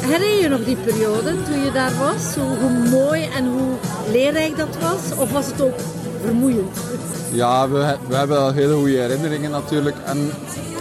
herinner 0.00 0.42
je 0.42 0.49
nog 0.49 0.64
die 0.64 0.76
periode 0.76 1.42
toen 1.42 1.64
je 1.64 1.73
daar 1.73 1.92
was? 1.99 2.35
Hoe, 2.35 2.57
hoe 2.59 2.88
mooi 2.88 3.28
en 3.37 3.47
hoe 3.47 3.73
leerrijk 4.12 4.57
dat 4.57 4.76
was? 4.80 5.19
Of 5.19 5.33
was 5.33 5.47
het 5.47 5.61
ook 5.61 5.78
vermoeiend? 6.25 6.79
Ja, 7.33 7.69
we, 7.69 7.97
we 8.09 8.15
hebben 8.15 8.37
wel 8.37 8.53
hele 8.53 8.75
goede 8.75 8.99
herinneringen 8.99 9.50
natuurlijk. 9.50 9.97
En 10.05 10.19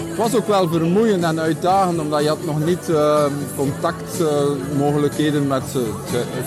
het 0.08 0.18
was 0.18 0.36
ook 0.36 0.48
wel 0.48 0.68
vermoeiend 0.68 1.24
en 1.24 1.40
uitdagend, 1.40 2.00
omdat 2.00 2.22
je 2.22 2.28
had 2.28 2.46
nog 2.46 2.66
niet 2.66 2.90
uh, 2.90 3.24
contactmogelijkheden 3.56 5.44
uh, 5.44 5.50
met 5.50 5.64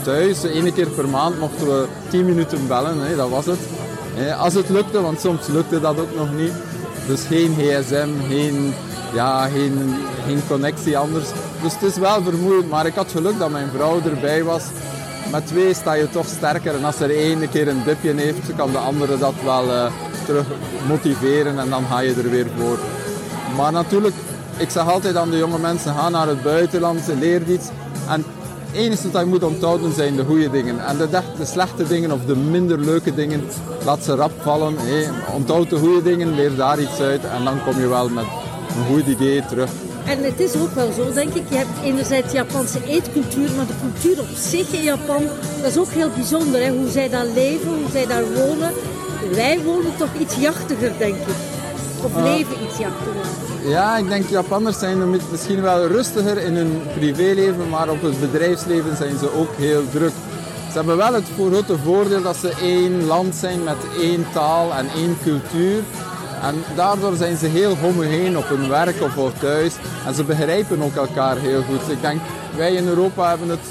thuis. 0.02 0.42
Eén 0.42 0.74
keer 0.74 0.88
per 0.88 1.08
maand 1.08 1.38
mochten 1.38 1.66
we 1.66 1.86
10 2.10 2.24
minuten 2.24 2.66
bellen, 2.68 3.00
hè, 3.00 3.16
dat 3.16 3.28
was 3.28 3.46
het. 3.46 3.58
als 4.38 4.54
het 4.54 4.68
lukte, 4.68 5.00
want 5.00 5.20
soms 5.20 5.46
lukte 5.46 5.80
dat 5.80 6.00
ook 6.00 6.16
nog 6.16 6.28
niet. 6.36 6.52
Dus 7.06 7.22
geen 7.22 7.54
gsm, 7.58 8.08
geen, 8.28 8.74
ja, 9.14 9.48
geen, 9.48 9.94
geen 10.26 10.42
connectie 10.48 10.98
anders. 10.98 11.28
Dus 11.62 11.72
het 11.72 11.82
is 11.82 11.96
wel 11.96 12.22
vermoeiend, 12.22 12.70
maar 12.70 12.86
ik 12.86 12.94
had 12.94 13.10
geluk 13.10 13.38
dat 13.38 13.50
mijn 13.50 13.68
vrouw 13.74 14.00
erbij 14.04 14.44
was 14.44 14.62
met 15.30 15.46
twee 15.46 15.74
sta 15.74 15.92
je 15.92 16.10
toch 16.10 16.26
sterker. 16.26 16.74
En 16.74 16.84
als 16.84 17.00
er 17.00 17.10
één 17.10 17.42
een 17.42 17.50
keer 17.50 17.68
een 17.68 17.82
dipje 17.84 18.14
heeft, 18.14 18.54
kan 18.56 18.70
de 18.70 18.78
andere 18.78 19.18
dat 19.18 19.34
wel 19.44 19.64
uh, 19.64 19.92
terug 20.26 20.46
motiveren 20.88 21.58
en 21.58 21.70
dan 21.70 21.84
ga 21.84 22.00
je 22.00 22.14
er 22.14 22.30
weer 22.30 22.46
voor. 22.58 22.78
Maar 23.56 23.72
natuurlijk, 23.72 24.14
ik 24.56 24.70
zeg 24.70 24.88
altijd 24.88 25.16
aan 25.16 25.30
de 25.30 25.36
jonge 25.36 25.58
mensen, 25.58 25.94
ga 25.94 26.08
naar 26.08 26.28
het 26.28 26.42
buitenland, 26.42 27.00
leer 27.18 27.42
iets. 27.48 27.68
En 28.08 28.24
het 28.72 28.80
enige 28.80 29.10
dat 29.10 29.22
je 29.22 29.28
moet 29.28 29.42
onthouden 29.42 29.92
zijn 29.92 30.16
de 30.16 30.24
goede 30.24 30.50
dingen. 30.50 30.86
En 30.86 30.96
de, 30.96 31.08
de, 31.08 31.44
slechte 31.44 31.86
dingen 31.86 32.12
of 32.12 32.24
de 32.24 32.36
minder 32.36 32.78
leuke 32.78 33.14
dingen, 33.14 33.44
laat 33.84 34.04
ze 34.04 34.14
rap 34.14 34.32
vallen. 34.40 34.74
Hey, 34.78 35.10
onthoud 35.34 35.70
de 35.70 35.76
goede 35.76 36.02
dingen, 36.02 36.34
leer 36.34 36.56
daar 36.56 36.80
iets 36.80 37.00
uit 37.00 37.24
en 37.24 37.44
dan 37.44 37.64
kom 37.64 37.80
je 37.80 37.88
wel 37.88 38.08
met 38.08 38.24
een 38.76 38.94
goed 38.94 39.06
idee 39.06 39.46
terug. 39.46 39.70
En 40.06 40.24
het 40.24 40.40
is 40.40 40.56
ook 40.56 40.74
wel 40.74 40.92
zo, 40.92 41.12
denk 41.12 41.34
ik. 41.34 41.42
Je 41.48 41.56
hebt 41.56 41.82
enerzijds 41.84 42.32
Japanse 42.32 42.78
eetcultuur, 42.86 43.50
maar 43.56 43.66
de 43.66 43.74
cultuur 43.80 44.20
op 44.20 44.36
zich 44.36 44.72
in 44.72 44.82
Japan, 44.82 45.22
dat 45.62 45.70
is 45.70 45.78
ook 45.78 45.90
heel 45.90 46.10
bijzonder. 46.14 46.62
Hè? 46.62 46.70
Hoe 46.70 46.88
zij 46.90 47.08
daar 47.08 47.26
leven, 47.26 47.68
hoe 47.68 47.90
zij 47.92 48.06
daar 48.06 48.24
wonen. 48.34 48.72
Wij 49.32 49.60
wonen 49.64 49.96
toch 49.96 50.14
iets 50.18 50.34
jachtiger, 50.36 50.92
denk 50.98 51.14
ik. 51.14 51.34
Of 52.04 52.16
uh, 52.16 52.22
leven 52.22 52.56
iets 52.64 52.78
jachtiger. 52.78 53.70
Ja, 53.70 53.96
ik 53.96 54.08
denk 54.08 54.28
Japanners 54.28 54.78
zijn 54.78 55.10
misschien 55.30 55.62
wel 55.62 55.86
rustiger 55.86 56.38
in 56.38 56.56
hun 56.56 56.82
privéleven, 56.94 57.68
maar 57.68 57.88
op 57.88 58.02
het 58.02 58.20
bedrijfsleven 58.20 58.96
zijn 58.96 59.18
ze 59.18 59.34
ook 59.34 59.56
heel 59.56 59.82
druk. 59.90 60.12
Ze 60.70 60.78
hebben 60.78 60.96
wel 60.96 61.14
het 61.14 61.26
grote 61.34 61.78
voordeel 61.84 62.22
dat 62.22 62.36
ze 62.36 62.54
één 62.60 63.06
land 63.06 63.34
zijn 63.34 63.64
met 63.64 63.76
één 64.00 64.26
taal 64.32 64.72
en 64.72 64.86
één 64.96 65.16
cultuur. 65.22 65.82
En 66.42 66.54
daardoor 66.74 67.16
zijn 67.16 67.36
ze 67.36 67.46
heel 67.46 67.76
homogeen 67.76 68.38
op 68.38 68.48
hun 68.48 68.68
werk 68.68 69.02
of 69.02 69.32
thuis. 69.38 69.74
En 70.06 70.14
ze 70.14 70.24
begrijpen 70.24 70.82
ook 70.82 70.96
elkaar 70.96 71.36
heel 71.36 71.62
goed. 71.62 71.90
Ik 71.90 72.00
denk, 72.00 72.20
wij 72.56 72.72
in 72.72 72.86
Europa 72.86 73.28
hebben 73.28 73.48
het, 73.48 73.66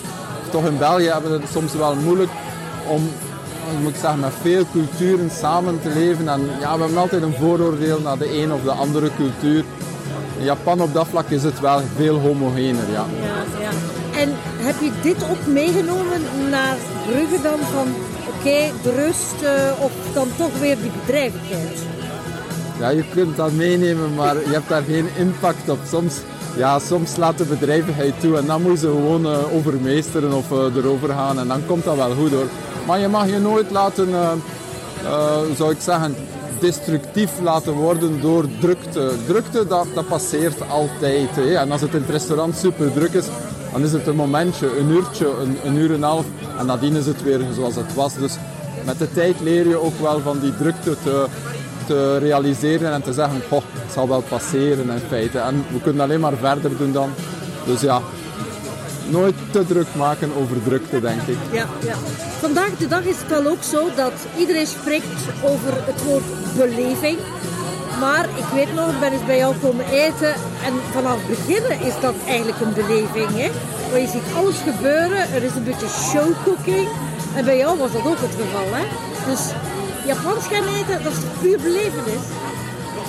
toch 0.49 0.65
in 0.65 0.77
België 0.77 1.09
hebben 1.09 1.31
het 1.31 1.49
soms 1.51 1.73
wel 1.73 1.95
moeilijk 1.95 2.29
om 2.87 3.09
moet 3.81 3.93
ik 3.93 3.99
zeggen, 4.01 4.19
met 4.19 4.33
veel 4.41 4.65
culturen 4.71 5.31
samen 5.31 5.81
te 5.81 5.89
leven. 5.89 6.27
En 6.27 6.49
ja, 6.59 6.75
we 6.75 6.81
hebben 6.81 6.97
altijd 6.97 7.21
een 7.21 7.33
vooroordeel 7.33 8.01
naar 8.01 8.17
de 8.17 8.41
een 8.41 8.53
of 8.53 8.61
de 8.61 8.71
andere 8.71 9.09
cultuur. 9.15 9.63
In 10.37 10.43
Japan 10.43 10.81
op 10.81 10.93
dat 10.93 11.07
vlak 11.07 11.29
is 11.29 11.43
het 11.43 11.59
wel 11.59 11.81
veel 11.95 12.19
homogener, 12.19 12.91
ja. 12.91 13.05
ja, 13.21 13.59
ja. 13.59 13.69
En 14.19 14.29
heb 14.57 14.75
je 14.79 14.91
dit 15.01 15.23
ook 15.29 15.45
meegenomen 15.47 16.21
naar 16.49 16.75
Brugge 17.07 17.41
dan? 17.41 17.59
Van 17.59 17.87
oké, 18.27 18.71
de 18.83 18.91
rust 18.95 19.43
uh, 19.43 19.83
of 19.83 19.91
dan 20.13 20.27
toch 20.37 20.59
weer 20.59 20.77
die 20.81 20.91
bedrijvigheid? 21.05 21.79
Ja, 22.79 22.89
je 22.89 23.03
kunt 23.13 23.37
dat 23.37 23.51
meenemen, 23.51 24.13
maar 24.13 24.35
je 24.35 24.51
hebt 24.51 24.69
daar 24.69 24.83
geen 24.83 25.07
impact 25.17 25.69
op. 25.69 25.79
Soms, 25.87 26.15
ja, 26.57 26.79
soms 26.79 27.15
laat 27.15 27.37
de 27.37 27.43
bedrijvigheid 27.43 28.19
toe 28.19 28.37
en 28.37 28.45
dan 28.45 28.61
moet 28.61 28.81
je 28.81 28.87
gewoon 28.87 29.25
uh, 29.25 29.53
overmeesteren 29.53 30.33
of 30.33 30.51
uh, 30.51 30.75
erover 30.75 31.09
gaan 31.09 31.39
en 31.39 31.47
dan 31.47 31.65
komt 31.65 31.83
dat 31.83 31.95
wel 31.95 32.15
goed 32.15 32.31
hoor. 32.31 32.47
Maar 32.87 32.99
je 32.99 33.07
mag 33.07 33.29
je 33.29 33.39
nooit 33.39 33.71
laten, 33.71 34.09
uh, 34.09 34.31
zou 35.55 35.71
ik 35.71 35.81
zeggen, 35.81 36.15
destructief 36.59 37.31
laten 37.43 37.73
worden 37.73 38.21
door 38.21 38.45
drukte. 38.59 39.11
Drukte, 39.27 39.67
dat, 39.67 39.87
dat 39.93 40.07
passeert 40.07 40.69
altijd. 40.69 41.29
Hè. 41.35 41.53
En 41.53 41.71
als 41.71 41.81
het 41.81 41.93
in 41.93 42.01
het 42.01 42.09
restaurant 42.09 42.57
super 42.57 42.93
druk 42.93 43.13
is, 43.13 43.25
dan 43.71 43.83
is 43.83 43.91
het 43.91 44.07
een 44.07 44.15
momentje, 44.15 44.77
een 44.79 44.89
uurtje, 44.89 45.27
een, 45.41 45.57
een 45.63 45.75
uur 45.75 45.89
en 45.89 45.95
een 45.95 46.03
half. 46.03 46.25
En 46.57 46.65
nadien 46.65 46.95
is 46.95 47.05
het 47.05 47.23
weer 47.23 47.39
zoals 47.55 47.75
het 47.75 47.93
was. 47.93 48.13
Dus 48.15 48.33
met 48.85 48.99
de 48.99 49.13
tijd 49.13 49.35
leer 49.43 49.67
je 49.67 49.81
ook 49.81 49.99
wel 50.01 50.19
van 50.19 50.39
die 50.39 50.57
drukte 50.57 50.95
te, 51.03 51.25
te 51.85 52.17
realiseren 52.17 52.93
en 52.93 53.01
te 53.01 53.13
zeggen, 53.13 53.41
goh, 53.49 53.61
het 53.73 53.93
zal 53.93 54.07
wel 54.07 54.21
passeren 54.21 54.89
in 54.89 55.01
feite. 55.07 55.39
En 55.39 55.65
we 55.71 55.81
kunnen 55.81 56.01
alleen 56.01 56.19
maar 56.19 56.37
verder 56.37 56.77
doen 56.77 56.91
dan. 56.91 57.09
Dus 57.65 57.81
ja, 57.81 58.01
nooit 59.09 59.35
te 59.51 59.65
druk 59.65 59.87
maken 59.95 60.31
over 60.35 60.63
drukte, 60.63 60.99
denk 60.99 61.21
ik. 61.21 61.37
Ja, 61.51 61.65
ja. 61.83 61.95
Vandaag 62.39 62.77
de 62.77 62.87
dag 62.87 63.03
is 63.03 63.17
het 63.17 63.29
wel 63.29 63.47
ook 63.47 63.63
zo 63.63 63.89
dat 63.95 64.13
iedereen 64.37 64.67
spreekt 64.67 65.21
over 65.43 65.73
het 65.85 66.03
woord 66.03 66.23
beleving. 66.57 67.17
Maar 67.99 68.25
ik 68.25 68.45
weet 68.53 68.73
nog, 68.73 68.89
ik 68.89 68.99
ben 68.99 69.11
eens 69.11 69.25
bij 69.25 69.37
jou 69.37 69.55
komen 69.61 69.85
eten 69.85 70.33
en 70.65 70.73
vanaf 70.91 71.17
het 71.17 71.27
begin 71.27 71.63
is 71.87 71.93
dat 72.01 72.15
eigenlijk 72.27 72.59
een 72.61 72.73
beleving. 72.73 73.29
Hè? 73.29 73.49
Want 73.91 74.01
je 74.01 74.07
ziet 74.07 74.35
alles 74.35 74.57
gebeuren, 74.57 75.33
er 75.33 75.43
is 75.43 75.55
een 75.55 75.63
beetje 75.63 75.87
showcooking. 75.87 76.87
En 77.35 77.45
bij 77.45 77.57
jou 77.57 77.77
was 77.77 77.91
dat 77.91 78.05
ook 78.05 78.19
het 78.19 78.35
geval. 78.41 78.67
Hè? 78.71 78.85
Dus 79.29 79.41
Japans 80.05 80.47
gaan 80.47 80.67
eten, 80.67 81.03
dat 81.03 81.11
is 81.11 81.19
puur 81.41 81.57
belevenis. 81.57 82.23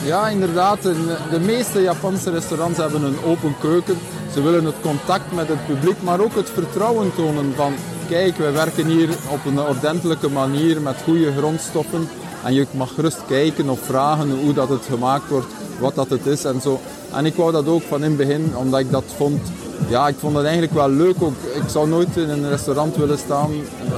Ja, 0.05 0.29
inderdaad. 0.29 0.83
De 1.31 1.41
meeste 1.41 1.83
Japanse 1.83 2.31
restaurants 2.31 2.79
hebben 2.79 3.03
een 3.03 3.25
open 3.25 3.55
keuken. 3.61 3.99
Ze 4.33 4.43
willen 4.43 4.65
het 4.65 4.81
contact 4.81 5.33
met 5.35 5.49
het 5.49 5.67
publiek, 5.67 6.03
maar 6.03 6.21
ook 6.21 6.35
het 6.35 6.51
vertrouwen 6.51 7.15
tonen 7.15 7.53
van 7.57 7.73
kijk, 8.09 8.37
wij 8.37 8.53
werken 8.53 8.87
hier 8.87 9.09
op 9.31 9.45
een 9.47 9.61
ordentelijke 9.61 10.29
manier 10.29 10.81
met 10.81 10.97
goede 11.05 11.33
grondstoffen. 11.33 12.09
En 12.45 12.55
je 12.55 12.67
mag 12.71 12.95
gerust 12.95 13.21
kijken 13.27 13.69
of 13.69 13.81
vragen 13.81 14.31
hoe 14.31 14.53
dat 14.53 14.69
het 14.69 14.85
gemaakt 14.91 15.29
wordt, 15.29 15.53
wat 15.79 15.95
dat 15.95 16.11
het 16.11 16.27
is 16.27 16.45
en 16.45 16.61
zo. 16.61 16.81
En 17.13 17.27
ik 17.27 17.35
wou 17.35 17.53
dat 17.53 17.67
ook 17.67 17.83
van 17.83 18.03
in 18.05 18.09
het 18.09 18.17
begin, 18.17 18.53
omdat 18.57 18.81
ik 18.81 18.91
dat 18.91 19.05
vond, 19.17 19.41
ja, 19.89 20.09
ik 20.09 20.17
vond 20.19 20.35
het 20.35 20.45
eigenlijk 20.45 20.75
wel 20.75 20.89
leuk 20.89 21.23
ook. 21.23 21.35
Ik 21.55 21.69
zou 21.69 21.89
nooit 21.89 22.17
in 22.17 22.29
een 22.29 22.49
restaurant 22.49 22.97
willen 22.97 23.19
staan, 23.19 23.51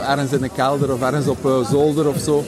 ergens 0.08 0.32
in 0.32 0.42
een 0.42 0.52
kelder 0.52 0.92
of 0.92 1.02
ergens 1.02 1.26
op 1.26 1.44
een 1.44 1.64
zolder 1.64 2.08
of 2.08 2.18
zo, 2.18 2.44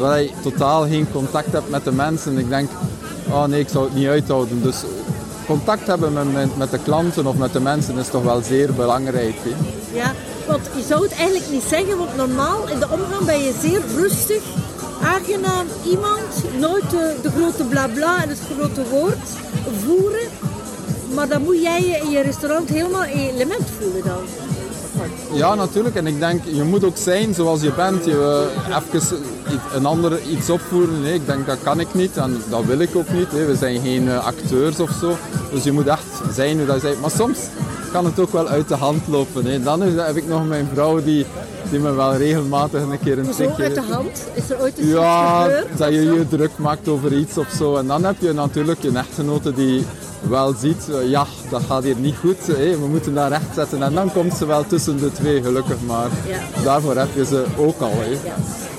waar 0.00 0.22
je 0.22 0.30
totaal 0.42 0.82
geen 0.82 1.06
contact 1.12 1.52
hebt 1.52 1.70
met 1.70 1.84
de 1.84 1.92
mensen. 1.92 2.38
Ik 2.38 2.48
denk, 2.48 2.70
oh 3.28 3.44
nee, 3.44 3.60
ik 3.60 3.68
zou 3.68 3.84
het 3.84 3.94
niet 3.94 4.08
uithouden. 4.08 4.62
Dus 4.62 4.82
contact 5.46 5.86
hebben 5.86 6.12
met, 6.32 6.56
met, 6.56 6.70
de 6.70 6.78
klanten 6.78 7.26
of 7.26 7.36
met 7.36 7.52
de 7.52 7.60
mensen 7.60 7.98
is 7.98 8.08
toch 8.08 8.22
wel 8.22 8.42
zeer 8.42 8.72
belangrijk. 8.72 9.36
Ja, 9.92 10.12
want 10.46 10.60
je 10.76 10.82
zou 10.82 11.02
het 11.02 11.12
eigenlijk 11.12 11.50
niet 11.50 11.62
zeggen, 11.68 11.98
want 11.98 12.16
normaal 12.16 12.68
in 12.68 12.78
de 12.78 12.88
omgang 12.90 13.24
ben 13.24 13.42
je 13.42 13.54
zeer 13.60 13.80
rustig, 13.96 14.42
aangenaam 15.02 15.66
iemand, 15.84 16.58
nooit 16.58 16.90
de, 16.90 17.30
grote 17.36 17.64
blabla 17.64 18.22
en 18.22 18.28
het 18.28 18.40
grote 18.54 18.88
woord 18.88 19.28
voeren. 19.84 20.28
Maar 21.14 21.28
dan 21.28 21.42
moet 21.42 21.62
jij 21.62 21.82
je 21.86 21.96
in 21.96 22.10
je 22.10 22.20
restaurant 22.20 22.68
helemaal 22.68 23.04
in 23.04 23.28
element 23.34 23.66
voelen 23.78 24.04
dan. 24.04 24.24
Ja, 25.32 25.54
natuurlijk. 25.54 25.94
En 25.94 26.06
ik 26.06 26.18
denk, 26.18 26.44
je 26.44 26.62
moet 26.62 26.84
ook 26.84 26.96
zijn 26.96 27.34
zoals 27.34 27.62
je 27.62 27.72
bent. 27.72 28.04
Je, 28.04 28.48
uh, 28.68 28.76
even 28.76 29.18
een 29.74 29.86
ander 29.86 30.22
iets 30.22 30.50
opvoeren. 30.50 31.02
Nee, 31.02 31.14
ik 31.14 31.26
denk, 31.26 31.46
dat 31.46 31.58
kan 31.62 31.80
ik 31.80 31.94
niet 31.94 32.16
en 32.16 32.42
dat 32.48 32.64
wil 32.64 32.78
ik 32.78 32.96
ook 32.96 33.10
niet. 33.10 33.32
We 33.32 33.56
zijn 33.58 33.80
geen 33.80 34.04
uh, 34.04 34.26
acteurs 34.26 34.80
of 34.80 34.90
zo. 35.00 35.16
Dus 35.52 35.64
je 35.64 35.72
moet 35.72 35.86
echt 35.86 36.06
zijn 36.32 36.56
hoe 36.56 36.66
dat 36.66 36.80
je 36.80 36.82
bent. 36.82 37.00
Maar 37.00 37.10
soms 37.10 37.38
kan 37.92 38.04
het 38.04 38.18
ook 38.18 38.32
wel 38.32 38.48
uit 38.48 38.68
de 38.68 38.74
hand 38.74 39.08
lopen. 39.08 39.44
Hè. 39.44 39.62
Dan 39.62 39.82
is, 39.82 39.94
heb 39.94 40.16
ik 40.16 40.26
nog 40.26 40.46
mijn 40.46 40.68
vrouw 40.72 41.02
die, 41.02 41.26
die 41.70 41.78
me 41.78 41.92
wel 41.92 42.14
regelmatig 42.14 42.82
een 42.82 43.00
keer 43.02 43.18
een 43.18 43.30
tikje... 43.30 43.62
uit 43.62 43.74
de 43.74 43.80
hand? 43.80 44.26
Is 44.34 44.50
er 44.50 44.60
ooit 44.60 44.78
iets 44.78 44.88
ja, 44.88 45.42
gebeurd? 45.42 45.78
dat 45.78 45.88
je 45.88 46.00
je 46.02 46.28
druk 46.28 46.50
maakt 46.56 46.88
over 46.88 47.12
iets 47.12 47.38
of 47.38 47.48
zo. 47.58 47.76
En 47.76 47.86
dan 47.86 48.04
heb 48.04 48.16
je 48.18 48.32
natuurlijk 48.32 48.82
een 48.82 48.96
echtgenote 48.96 49.54
die 49.54 49.84
wel 50.28 50.54
ziet, 50.60 50.86
uh, 50.90 51.10
ja, 51.10 51.26
dat 51.50 51.62
gaat 51.62 51.82
hier 51.82 51.96
niet 51.96 52.16
goed, 52.16 52.46
hè. 52.46 52.78
we 52.78 52.86
moeten 52.86 53.14
daar 53.14 53.28
recht 53.28 53.54
zetten. 53.54 53.82
En 53.82 53.94
dan 53.94 54.12
komt 54.12 54.34
ze 54.34 54.46
wel 54.46 54.66
tussen 54.66 54.98
de 54.98 55.12
twee, 55.12 55.42
gelukkig 55.42 55.80
maar. 55.86 56.08
Ja. 56.26 56.62
Daarvoor 56.62 56.96
heb 56.96 57.08
je 57.14 57.24
ze 57.24 57.44
ook 57.56 57.80
al. 57.80 57.92
Hè. 57.92 58.10
Ja. 58.10 58.34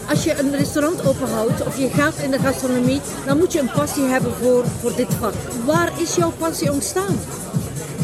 Als 0.09 0.23
je 0.23 0.39
een 0.39 0.55
restaurant 0.55 1.05
openhoudt 1.05 1.65
of 1.65 1.77
je 1.77 1.89
gaat 1.89 2.17
in 2.23 2.31
de 2.31 2.39
gastronomie, 2.39 3.01
dan 3.25 3.37
moet 3.37 3.53
je 3.53 3.59
een 3.59 3.71
passie 3.75 4.03
hebben 4.03 4.33
voor, 4.41 4.63
voor 4.81 4.95
dit 4.95 5.13
vak. 5.19 5.33
Waar 5.65 5.91
is 5.97 6.15
jouw 6.15 6.31
passie 6.37 6.71
ontstaan? 6.71 7.15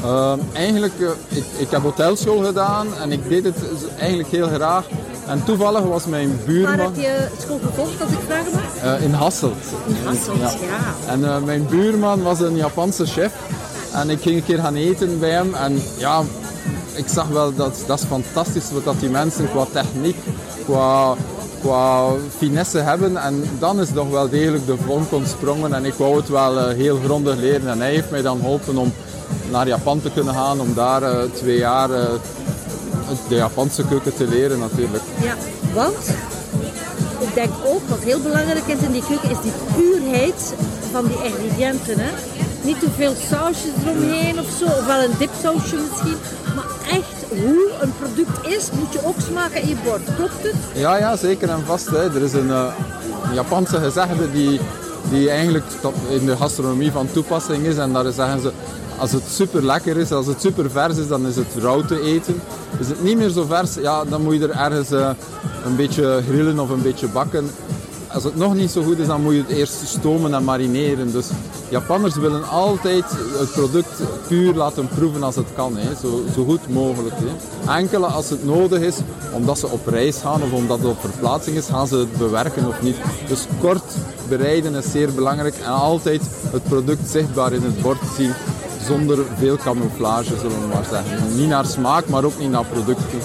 Uh, 0.06 0.34
eigenlijk, 0.54 0.94
uh, 0.98 1.10
ik, 1.28 1.44
ik 1.58 1.70
heb 1.70 1.82
hotelschool 1.82 2.44
gedaan 2.46 2.88
en 3.02 3.12
ik 3.12 3.30
deed 3.30 3.44
het 3.44 3.56
eigenlijk 3.98 4.30
heel 4.30 4.48
graag. 4.48 4.86
En 5.28 5.44
toevallig 5.44 5.82
was 5.82 6.06
mijn 6.06 6.40
buurman... 6.46 6.78
Waar 6.78 6.86
heb 6.86 6.96
je 6.96 7.28
school 7.42 7.60
gevolgd, 7.66 8.02
als 8.02 8.12
ik 8.12 8.20
vragen 8.28 8.52
mag? 8.54 9.00
Uh, 9.00 9.04
in 9.04 9.14
Hasselt. 9.14 9.64
In 9.88 9.96
Hasselt, 10.06 10.40
ja. 10.40 10.52
ja. 10.68 11.12
En 11.12 11.20
uh, 11.20 11.38
mijn 11.44 11.66
buurman 11.70 12.24
was 12.24 12.40
een 12.40 12.56
Japanse 12.56 13.06
chef. 13.06 13.34
En 13.94 14.10
ik 14.10 14.22
ging 14.22 14.36
een 14.36 14.46
keer 14.46 14.60
gaan 14.60 14.76
eten 14.76 15.20
bij 15.20 15.30
hem. 15.30 15.54
En 15.54 15.82
ja, 15.98 16.22
ik 16.94 17.08
zag 17.08 17.28
wel 17.28 17.56
dat 17.56 17.84
dat 17.88 18.00
is 18.00 18.06
fantastisch 18.06 18.72
wat 18.84 19.00
die 19.00 19.10
mensen 19.10 19.50
qua 19.50 19.66
techniek, 19.72 20.18
qua, 20.66 21.16
qua 21.62 22.10
finesse 22.38 22.78
hebben. 22.78 23.18
En 23.18 23.44
dan 23.60 23.80
is 23.80 23.88
toch 23.94 24.10
wel 24.10 24.30
degelijk 24.30 24.66
de 24.66 24.76
vonk 24.86 25.12
ontsprongen. 25.12 25.74
En 25.74 25.86
ik 25.86 25.94
wou 25.94 26.18
het 26.18 26.30
wel 26.30 26.68
heel 26.68 27.00
grondig 27.04 27.36
leren. 27.36 27.70
En 27.70 27.80
hij 27.80 27.92
heeft 27.92 28.12
mij 28.12 28.22
dan 28.22 28.40
geholpen 28.40 28.78
om 28.78 28.94
naar 29.52 29.68
Japan 29.68 30.02
te 30.02 30.12
kunnen 30.12 30.34
gaan. 30.34 30.60
Om 30.60 30.74
daar 30.74 31.32
twee 31.34 31.58
jaar 31.58 31.90
de 33.30 33.36
Japanse 33.36 33.84
keuken 33.88 34.16
te 34.16 34.28
leren 34.28 34.60
natuurlijk. 34.60 35.04
Ja, 35.22 35.36
want 35.74 36.10
ik 37.20 37.34
denk 37.34 37.52
ook 37.66 37.82
wat 37.88 38.00
heel 38.00 38.22
belangrijk 38.22 38.68
is 38.68 38.80
in 38.80 38.92
die 38.92 39.04
keuken 39.08 39.30
is 39.30 39.42
die 39.42 39.52
puurheid 39.76 40.54
van 40.92 41.06
die 41.08 41.24
ingrediënten. 41.24 42.00
Hè? 42.00 42.12
Niet 42.62 42.80
te 42.80 42.90
veel 42.96 43.14
sausjes 43.30 43.72
eromheen 43.86 44.40
of 44.40 44.46
zo, 44.60 44.66
of 44.66 44.86
wel 44.86 45.04
een 45.04 45.18
dipsausje 45.18 45.76
misschien, 45.76 46.18
maar 46.56 46.66
echt 46.92 47.26
hoe 47.30 47.72
een 47.80 47.94
product 48.00 48.48
is, 48.48 48.70
moet 48.72 48.94
je 48.94 49.00
ook 49.04 49.16
smaken 49.30 49.62
in 49.62 49.68
je 49.68 49.76
bord. 49.84 50.02
Klopt 50.16 50.44
het? 50.44 50.56
Ja, 50.74 50.98
ja 50.98 51.16
zeker 51.16 51.50
en 51.50 51.66
vast. 51.66 51.90
Hè. 51.90 52.16
Er 52.16 52.24
is 52.24 52.34
een, 52.34 52.48
uh, 52.48 52.74
Japanse 53.34 53.80
gezegde 53.80 54.32
die, 54.32 54.60
die 55.10 55.30
eigenlijk 55.30 55.66
in 56.10 56.26
de 56.26 56.38
gastronomie 56.38 56.92
van 56.92 57.12
toepassing 57.12 57.66
is 57.66 57.78
en 57.78 57.94
daar 57.94 58.12
zeggen 58.12 58.42
ze 58.42 58.52
als 58.98 59.12
het 59.12 59.24
super 59.30 59.66
lekker 59.66 59.98
is, 59.98 60.12
als 60.12 60.26
het 60.26 60.42
super 60.42 60.72
vers 60.72 60.98
is, 60.98 61.08
dan 61.08 61.26
is 61.28 61.36
het 61.36 61.56
rauw 61.60 61.86
te 61.86 62.02
eten. 62.02 62.42
Is 62.80 62.88
het 62.88 63.04
niet 63.04 63.18
meer 63.18 63.30
zo 63.30 63.46
vers, 63.46 63.76
ja, 63.76 64.06
dan 64.06 64.22
moet 64.22 64.34
je 64.34 64.48
er 64.48 64.72
ergens 64.72 64.92
uh, 64.92 65.10
een 65.66 65.76
beetje 65.76 66.24
grillen 66.28 66.60
of 66.60 66.70
een 66.70 66.82
beetje 66.82 67.08
bakken. 67.08 67.50
Als 68.08 68.24
het 68.24 68.36
nog 68.36 68.56
niet 68.56 68.72
zo 68.72 68.84
goed 68.84 69.00
is, 69.00 69.08
dan 69.08 69.22
moet 69.22 69.34
je 69.34 69.40
het 69.40 69.50
eerst 69.50 69.88
stomen 69.88 70.34
en 70.34 70.44
marineren. 70.44 71.12
Dus 71.12 71.28
Japanners 71.70 72.16
willen 72.16 72.50
altijd 72.50 73.06
het 73.38 73.52
product 73.52 74.02
puur 74.28 74.54
laten 74.54 74.88
proeven 74.88 75.24
als 75.24 75.36
het 75.36 75.48
kan, 75.56 75.78
hè. 75.78 75.96
Zo, 76.02 76.24
zo 76.36 76.46
goed 76.46 76.70
mogelijk. 76.70 77.16
Hè. 77.16 77.74
Enkele 77.78 78.06
als 78.06 78.30
het 78.30 78.46
nodig 78.46 78.80
is, 78.80 78.96
omdat 79.32 79.60
ze 79.60 79.68
op 79.68 79.88
reis 79.88 80.18
gaan 80.18 80.42
of 80.44 80.52
omdat 80.52 80.78
het 80.78 80.88
op 80.88 81.00
verplaatsing 81.00 81.58
is, 81.58 81.66
gaan 81.66 81.88
ze 81.88 81.96
het 81.96 82.18
bewerken 82.18 82.68
of 82.68 82.82
niet. 82.82 82.96
Dus 83.28 83.46
kort 83.60 83.94
bereiden 84.30 84.76
is 84.76 84.92
zeer 84.92 85.14
belangrijk 85.14 85.56
en 85.56 85.72
altijd 85.72 86.22
het 86.52 86.64
product 86.64 87.10
zichtbaar 87.10 87.54
in 87.54 87.64
het 87.64 87.82
bord 87.82 88.00
zien 88.18 88.34
zonder 88.88 89.26
veel 89.38 89.58
camouflage, 89.58 90.38
zullen 90.38 90.62
we 90.62 90.68
maar 90.68 90.86
zeggen. 90.92 91.38
Niet 91.38 91.50
naar 91.50 91.66
smaak, 91.66 92.08
maar 92.08 92.24
ook 92.24 92.40
niet 92.40 92.52
naar 92.52 92.66
producten. 92.66 93.20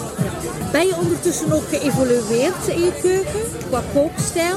Ben 0.72 0.86
je 0.86 0.96
ondertussen 0.96 1.52
ook 1.52 1.68
geëvolueerd 1.68 2.66
in 2.66 2.80
je 2.80 2.92
keuken 3.02 3.68
qua 3.68 3.82
kookstijl? 3.94 4.56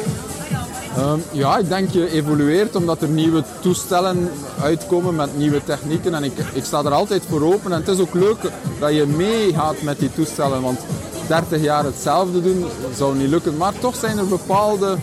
Um, 0.97 1.23
ja, 1.31 1.57
ik 1.57 1.69
denk 1.69 1.89
je 1.89 2.11
evolueert 2.11 2.75
omdat 2.75 3.01
er 3.01 3.07
nieuwe 3.07 3.43
toestellen 3.59 4.29
uitkomen 4.61 5.15
met 5.15 5.37
nieuwe 5.37 5.63
technieken. 5.63 6.13
En 6.13 6.23
ik, 6.23 6.33
ik 6.53 6.63
sta 6.63 6.83
er 6.83 6.93
altijd 6.93 7.23
voor 7.29 7.41
open. 7.41 7.71
En 7.71 7.79
het 7.79 7.87
is 7.87 7.99
ook 7.99 8.13
leuk 8.13 8.37
dat 8.79 8.93
je 8.93 9.05
meegaat 9.05 9.81
met 9.81 9.99
die 9.99 10.13
toestellen. 10.13 10.61
Want 10.61 10.79
30 11.27 11.61
jaar 11.61 11.83
hetzelfde 11.83 12.41
doen 12.41 12.65
zou 12.95 13.15
niet 13.15 13.29
lukken. 13.29 13.57
Maar 13.57 13.73
toch 13.79 13.95
zijn 13.95 14.17
er 14.17 14.27
bepaalde 14.27 14.97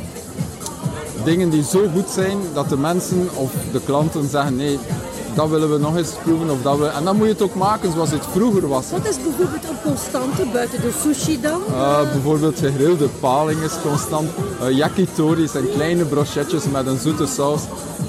dingen 1.25 1.51
die 1.51 1.65
zo 1.65 1.89
goed 1.95 2.09
zijn 2.09 2.39
dat 2.55 2.69
de 2.69 2.77
mensen 2.77 3.29
of 3.35 3.53
de 3.73 3.81
klanten 3.85 4.29
zeggen 4.29 4.57
nee, 4.57 4.79
dat 5.35 5.49
willen 5.49 5.71
we 5.71 5.79
nog 5.79 5.97
eens 5.97 6.11
proeven. 6.23 6.51
Of 6.51 6.63
dat 6.63 6.79
we... 6.79 6.87
En 6.87 7.05
dan 7.05 7.17
moet 7.17 7.27
je 7.27 7.33
het 7.33 7.43
ook 7.43 7.55
maken 7.55 7.93
zoals 7.93 8.11
het 8.11 8.27
vroeger 8.33 8.69
was. 8.69 8.91
Wat 8.91 9.09
is 9.09 9.17
bijvoorbeeld 9.23 9.65
een 9.65 9.81
constante 9.85 10.47
buiten 10.53 10.81
de 10.81 10.93
sushi 11.03 11.41
dan? 11.41 11.61
Uh, 11.71 12.13
bijvoorbeeld 12.13 12.59
gegrilde 12.59 13.09
paling 13.21 13.61
is 13.63 13.73
constant. 13.83 14.31
Uh, 14.63 14.77
yakitori 14.77 15.49
zijn 15.49 15.65
kleine 15.75 16.05
brochetjes 16.05 16.65
met 16.73 16.87
een 16.87 16.99
zoete 16.99 17.27
saus. 17.27 17.61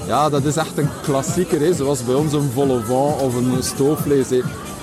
Ja, 0.06 0.28
dat 0.28 0.44
is 0.44 0.56
echt 0.56 0.78
een 0.78 0.88
klassieker. 1.02 1.60
Hè? 1.60 1.74
Zoals 1.74 2.04
bij 2.04 2.14
ons 2.14 2.32
een 2.32 2.50
vol 2.54 2.82
of 3.20 3.34
een 3.34 3.52
stoofvlees. 3.60 4.30
Hè? 4.30 4.40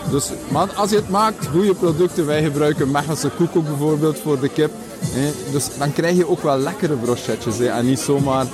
Dus, 0.09 0.29
maar 0.51 0.73
als 0.75 0.89
je 0.89 0.95
het 0.95 1.09
maakt, 1.09 1.47
goede 1.47 1.73
producten. 1.73 2.25
Wij 2.25 2.43
gebruiken 2.43 2.91
Mechelse 2.91 3.29
koekoek 3.29 3.65
bijvoorbeeld 3.65 4.19
voor 4.19 4.39
de 4.39 4.49
kip. 4.49 4.71
Hè? 4.99 5.51
Dus 5.51 5.67
dan 5.77 5.93
krijg 5.93 6.17
je 6.17 6.29
ook 6.29 6.43
wel 6.43 6.57
lekkere 6.57 6.95
brochetjes. 6.95 7.57
Hè? 7.57 7.65
En 7.65 7.85
niet 7.85 7.99
zomaar 7.99 8.45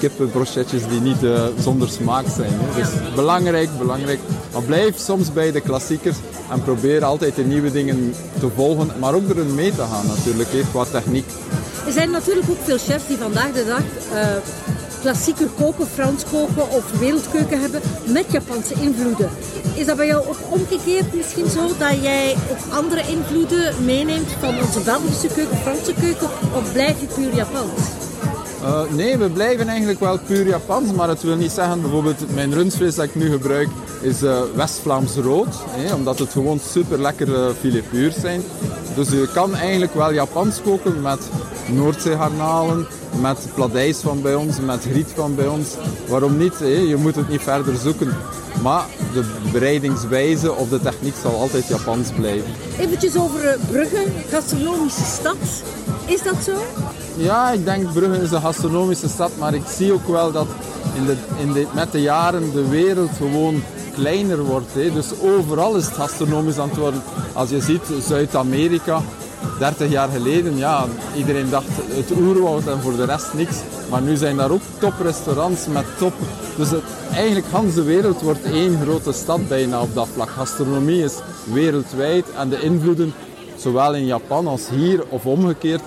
kippenbrochetjes 0.00 0.88
die 0.88 1.00
niet 1.00 1.22
uh, 1.22 1.44
zonder 1.58 1.88
smaak 1.88 2.24
zijn. 2.36 2.52
Hè. 2.52 2.80
Dus 2.80 3.14
belangrijk, 3.14 3.68
belangrijk. 3.78 4.20
Maar 4.52 4.62
blijf 4.62 4.98
soms 4.98 5.32
bij 5.32 5.52
de 5.52 5.60
klassiekers 5.60 6.16
en 6.50 6.62
probeer 6.62 7.04
altijd 7.04 7.34
de 7.36 7.44
nieuwe 7.44 7.72
dingen 7.72 8.14
te 8.40 8.48
volgen, 8.54 8.90
maar 8.98 9.14
ook 9.14 9.28
erin 9.28 9.54
mee 9.54 9.70
te 9.70 9.82
gaan 9.82 10.06
natuurlijk, 10.06 10.48
hè, 10.52 10.60
qua 10.70 10.84
techniek. 10.84 11.26
Er 11.86 11.92
zijn 11.92 12.10
natuurlijk 12.10 12.50
ook 12.50 12.64
veel 12.64 12.78
chefs 12.78 13.06
die 13.06 13.16
vandaag 13.16 13.52
de 13.52 13.64
dag 13.66 13.82
uh, 14.12 14.26
klassieker 15.00 15.48
koken, 15.58 15.86
Frans 15.86 16.24
koken 16.30 16.70
of 16.70 16.98
wereldkeuken 16.98 17.60
hebben 17.60 17.80
met 18.06 18.24
Japanse 18.30 18.74
invloeden. 18.80 19.30
Is 19.74 19.86
dat 19.86 19.96
bij 19.96 20.06
jou 20.06 20.26
ook 20.28 20.38
omgekeerd 20.50 21.14
misschien 21.14 21.50
zo 21.50 21.66
dat 21.78 22.02
jij 22.02 22.36
ook 22.50 22.74
andere 22.74 23.02
invloeden 23.08 23.84
meeneemt 23.84 24.32
van 24.40 24.58
onze 24.58 24.80
Belgische 24.80 25.28
keuken, 25.34 25.56
Franse 25.56 25.94
keuken 26.00 26.28
of 26.54 26.72
blijf 26.72 27.00
je 27.00 27.06
puur 27.06 27.34
Japans? 27.34 27.80
Uh, 28.62 28.80
nee, 28.90 29.16
we 29.18 29.30
blijven 29.30 29.68
eigenlijk 29.68 30.00
wel 30.00 30.18
puur 30.18 30.46
Japans, 30.46 30.92
maar 30.92 31.08
het 31.08 31.22
wil 31.22 31.36
niet 31.36 31.50
zeggen, 31.50 31.80
bijvoorbeeld 31.80 32.34
mijn 32.34 32.54
rundvlees 32.54 32.94
dat 32.94 33.04
ik 33.04 33.14
nu 33.14 33.30
gebruik 33.30 33.68
is 34.00 34.22
uh, 34.22 34.40
West-Vlaams 34.54 35.14
rood, 35.14 35.54
hè, 35.68 35.94
omdat 35.94 36.18
het 36.18 36.30
gewoon 36.30 36.60
super 36.72 37.00
lekkere 37.00 37.54
filet 37.60 38.14
zijn. 38.20 38.42
Dus 38.94 39.08
je 39.08 39.28
kan 39.34 39.54
eigenlijk 39.54 39.94
wel 39.94 40.12
Japans 40.12 40.62
koken 40.62 41.02
met 41.02 41.18
Noordzeegarnalen, 41.66 42.86
met 43.20 43.48
pladijs 43.54 43.98
van 43.98 44.22
bij 44.22 44.34
ons, 44.34 44.60
met 44.60 44.82
griet 44.90 45.12
van 45.14 45.34
bij 45.34 45.46
ons. 45.46 45.68
Waarom 46.08 46.38
niet? 46.38 46.58
Hè? 46.58 46.66
Je 46.66 46.96
moet 46.96 47.16
het 47.16 47.28
niet 47.28 47.42
verder 47.42 47.76
zoeken. 47.76 48.16
Maar 48.62 48.84
de 49.12 49.24
bereidingswijze 49.52 50.54
of 50.54 50.68
de 50.68 50.80
techniek 50.80 51.14
zal 51.22 51.40
altijd 51.40 51.66
Japans 51.66 52.08
blijven. 52.16 52.50
Eventjes 52.78 53.16
over 53.16 53.44
uh, 53.44 53.50
Brugge, 53.70 54.06
gastronomische 54.30 55.04
stad. 55.04 55.36
Is 56.06 56.22
dat 56.22 56.36
zo? 56.44 56.52
Ja, 57.20 57.50
ik 57.50 57.64
denk 57.64 57.92
Brugge 57.92 58.22
is 58.22 58.30
een 58.30 58.40
gastronomische 58.40 59.08
stad, 59.08 59.30
maar 59.38 59.54
ik 59.54 59.62
zie 59.66 59.92
ook 59.92 60.08
wel 60.08 60.32
dat 60.32 60.46
in 60.94 61.06
de, 61.06 61.16
in 61.40 61.52
de, 61.52 61.66
met 61.74 61.92
de 61.92 62.00
jaren 62.00 62.52
de 62.52 62.68
wereld 62.68 63.10
gewoon 63.16 63.62
kleiner 63.94 64.42
wordt. 64.42 64.74
Dus 64.74 65.20
overal 65.22 65.76
is 65.76 65.84
het 65.84 65.94
gastronomisch 65.94 66.58
aan 66.58 66.68
het 66.68 66.78
worden. 66.78 67.02
Als 67.32 67.50
je 67.50 67.60
ziet 67.60 67.82
Zuid-Amerika, 68.06 69.02
30 69.58 69.90
jaar 69.90 70.08
geleden, 70.08 70.56
ja, 70.56 70.86
iedereen 71.16 71.50
dacht 71.50 71.68
het 71.88 72.10
oerwoud 72.10 72.66
en 72.66 72.80
voor 72.80 72.96
de 72.96 73.04
rest 73.04 73.34
niks. 73.34 73.56
Maar 73.90 74.02
nu 74.02 74.16
zijn 74.16 74.36
daar 74.36 74.50
ook 74.50 74.62
toprestaurants 74.78 75.66
met 75.66 75.84
top. 75.98 76.12
Dus 76.56 76.70
het, 76.70 76.84
eigenlijk 77.12 77.46
Hans 77.50 77.74
de 77.74 77.82
wereld 77.82 78.20
wordt 78.20 78.42
één 78.42 78.78
grote 78.82 79.12
stad 79.12 79.48
bijna 79.48 79.80
op 79.80 79.94
dat 79.94 80.08
vlak. 80.14 80.30
Gastronomie 80.30 81.04
is 81.04 81.14
wereldwijd 81.52 82.24
en 82.38 82.48
de 82.48 82.60
invloeden, 82.60 83.14
zowel 83.56 83.94
in 83.94 84.06
Japan 84.06 84.46
als 84.46 84.68
hier 84.68 85.04
of 85.08 85.26
omgekeerd, 85.26 85.82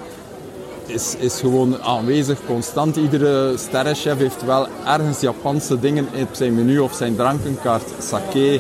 is, 0.86 1.16
is 1.20 1.40
gewoon 1.40 1.82
aanwezig, 1.82 2.40
constant. 2.46 2.96
Iedere 2.96 3.58
sterrenchef 3.58 4.18
heeft 4.18 4.46
wel 4.46 4.68
ergens 4.86 5.20
Japanse 5.20 5.80
dingen 5.80 6.08
op 6.22 6.30
zijn 6.32 6.56
menu 6.56 6.80
of 6.80 6.94
zijn 6.94 7.16
drankenkaart. 7.16 7.90
Sake. 8.00 8.60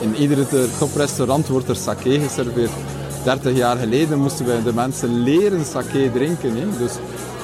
In 0.00 0.14
iedere 0.16 0.44
toprestaurant 0.78 1.48
wordt 1.48 1.68
er 1.68 1.76
sake 1.76 2.20
geserveerd. 2.20 2.70
30 3.24 3.56
jaar 3.56 3.76
geleden 3.76 4.18
moesten 4.18 4.46
wij 4.46 4.62
de 4.62 4.72
mensen 4.74 5.22
leren 5.22 5.64
sake 5.64 6.10
drinken. 6.12 6.56
Hè. 6.56 6.78
Dus 6.78 6.92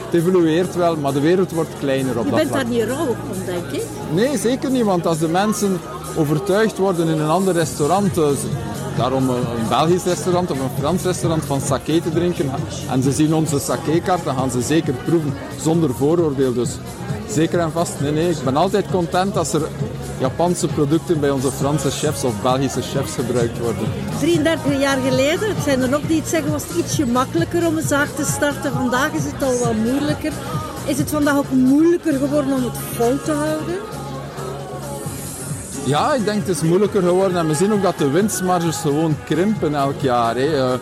het 0.05 0.15
evolueert 0.21 0.75
wel, 0.75 0.97
maar 0.97 1.13
de 1.13 1.21
wereld 1.21 1.53
wordt 1.53 1.71
kleiner 1.79 2.19
op 2.19 2.25
Je 2.25 2.31
dat 2.31 2.39
bent 2.39 2.51
vlak. 2.51 2.63
daar 2.63 2.71
niet 2.71 2.83
rauw 2.83 3.07
van, 3.07 3.45
denk 3.47 3.83
ik. 3.83 3.83
Nee, 4.15 4.39
zeker 4.39 4.71
niet. 4.71 4.85
Want 4.85 5.07
als 5.07 5.19
de 5.19 5.29
mensen 5.29 5.81
overtuigd 6.17 6.79
worden 6.79 7.09
in 7.09 7.21
een 7.21 7.29
ander 7.29 7.55
restaurant, 7.55 8.19
eh, 8.19 8.25
daarom 8.97 9.29
een 9.29 9.69
Belgisch 9.69 10.05
restaurant 10.05 10.51
of 10.51 10.59
een 10.61 10.79
Frans 10.79 11.03
restaurant 11.03 11.45
van 11.45 11.61
sake 11.61 12.01
te 12.01 12.11
drinken, 12.11 12.51
en 12.91 13.03
ze 13.03 13.13
zien 13.13 13.35
onze 13.35 13.59
sake-kaart, 13.59 14.25
dan 14.25 14.37
gaan 14.37 14.51
ze 14.51 14.63
zeker 14.63 14.95
proeven, 14.95 15.35
zonder 15.61 15.95
vooroordeel. 15.95 16.53
Dus 16.53 16.71
zeker 17.29 17.59
en 17.59 17.73
vast, 17.73 18.01
nee, 18.01 18.13
nee. 18.13 18.31
Ik 18.31 18.45
ben 18.45 18.57
altijd 18.57 18.87
content 18.91 19.37
als 19.37 19.53
er 19.53 19.63
Japanse 20.19 20.67
producten 20.67 21.21
bij 21.21 21.31
onze 21.31 21.51
Franse 21.51 21.91
chefs 21.91 22.25
of 22.25 22.43
Belgische 22.43 22.83
chefs 22.83 23.15
gebruikt 23.15 23.59
worden. 23.59 23.85
33 24.19 24.81
jaar 24.81 24.99
geleden, 25.09 25.49
het 25.55 25.65
zijn 25.65 25.81
er 25.81 25.89
nog 25.89 26.01
die 26.07 26.21
het 26.21 26.29
zeggen, 26.29 26.53
was 26.53 26.63
het 26.69 26.77
ietsje 26.77 27.07
makkelijker 27.07 27.67
om 27.67 27.77
een 27.77 27.87
zaak 27.87 28.09
te 28.09 28.25
starten. 28.25 28.73
Vandaag 28.73 29.13
is 29.13 29.25
het 29.25 29.43
al 29.43 29.59
wat 29.59 29.75
moeilijker. 29.75 30.33
Is 30.87 30.99
het 30.99 31.11
vandaag 31.11 31.37
ook 31.37 31.51
moeilijker 31.51 32.13
geworden 32.13 32.53
om 32.53 32.65
het 32.65 32.79
vol 32.97 33.23
te 33.25 33.33
houden? 33.33 34.02
Ja, 35.85 36.15
ik 36.15 36.25
denk 36.25 36.47
het 36.47 36.57
is 36.57 36.63
moeilijker 36.63 37.03
geworden 37.03 37.37
en 37.37 37.49
we 37.49 37.55
zien 37.55 37.73
ook 37.73 37.83
dat 37.83 37.99
de 37.99 38.11
winstmarges 38.11 38.77
gewoon 38.77 39.17
krimpen 39.25 39.75
elk 39.75 40.01
jaar. 40.01 40.37
Hè. 40.37 40.47
Eh, 40.47 40.73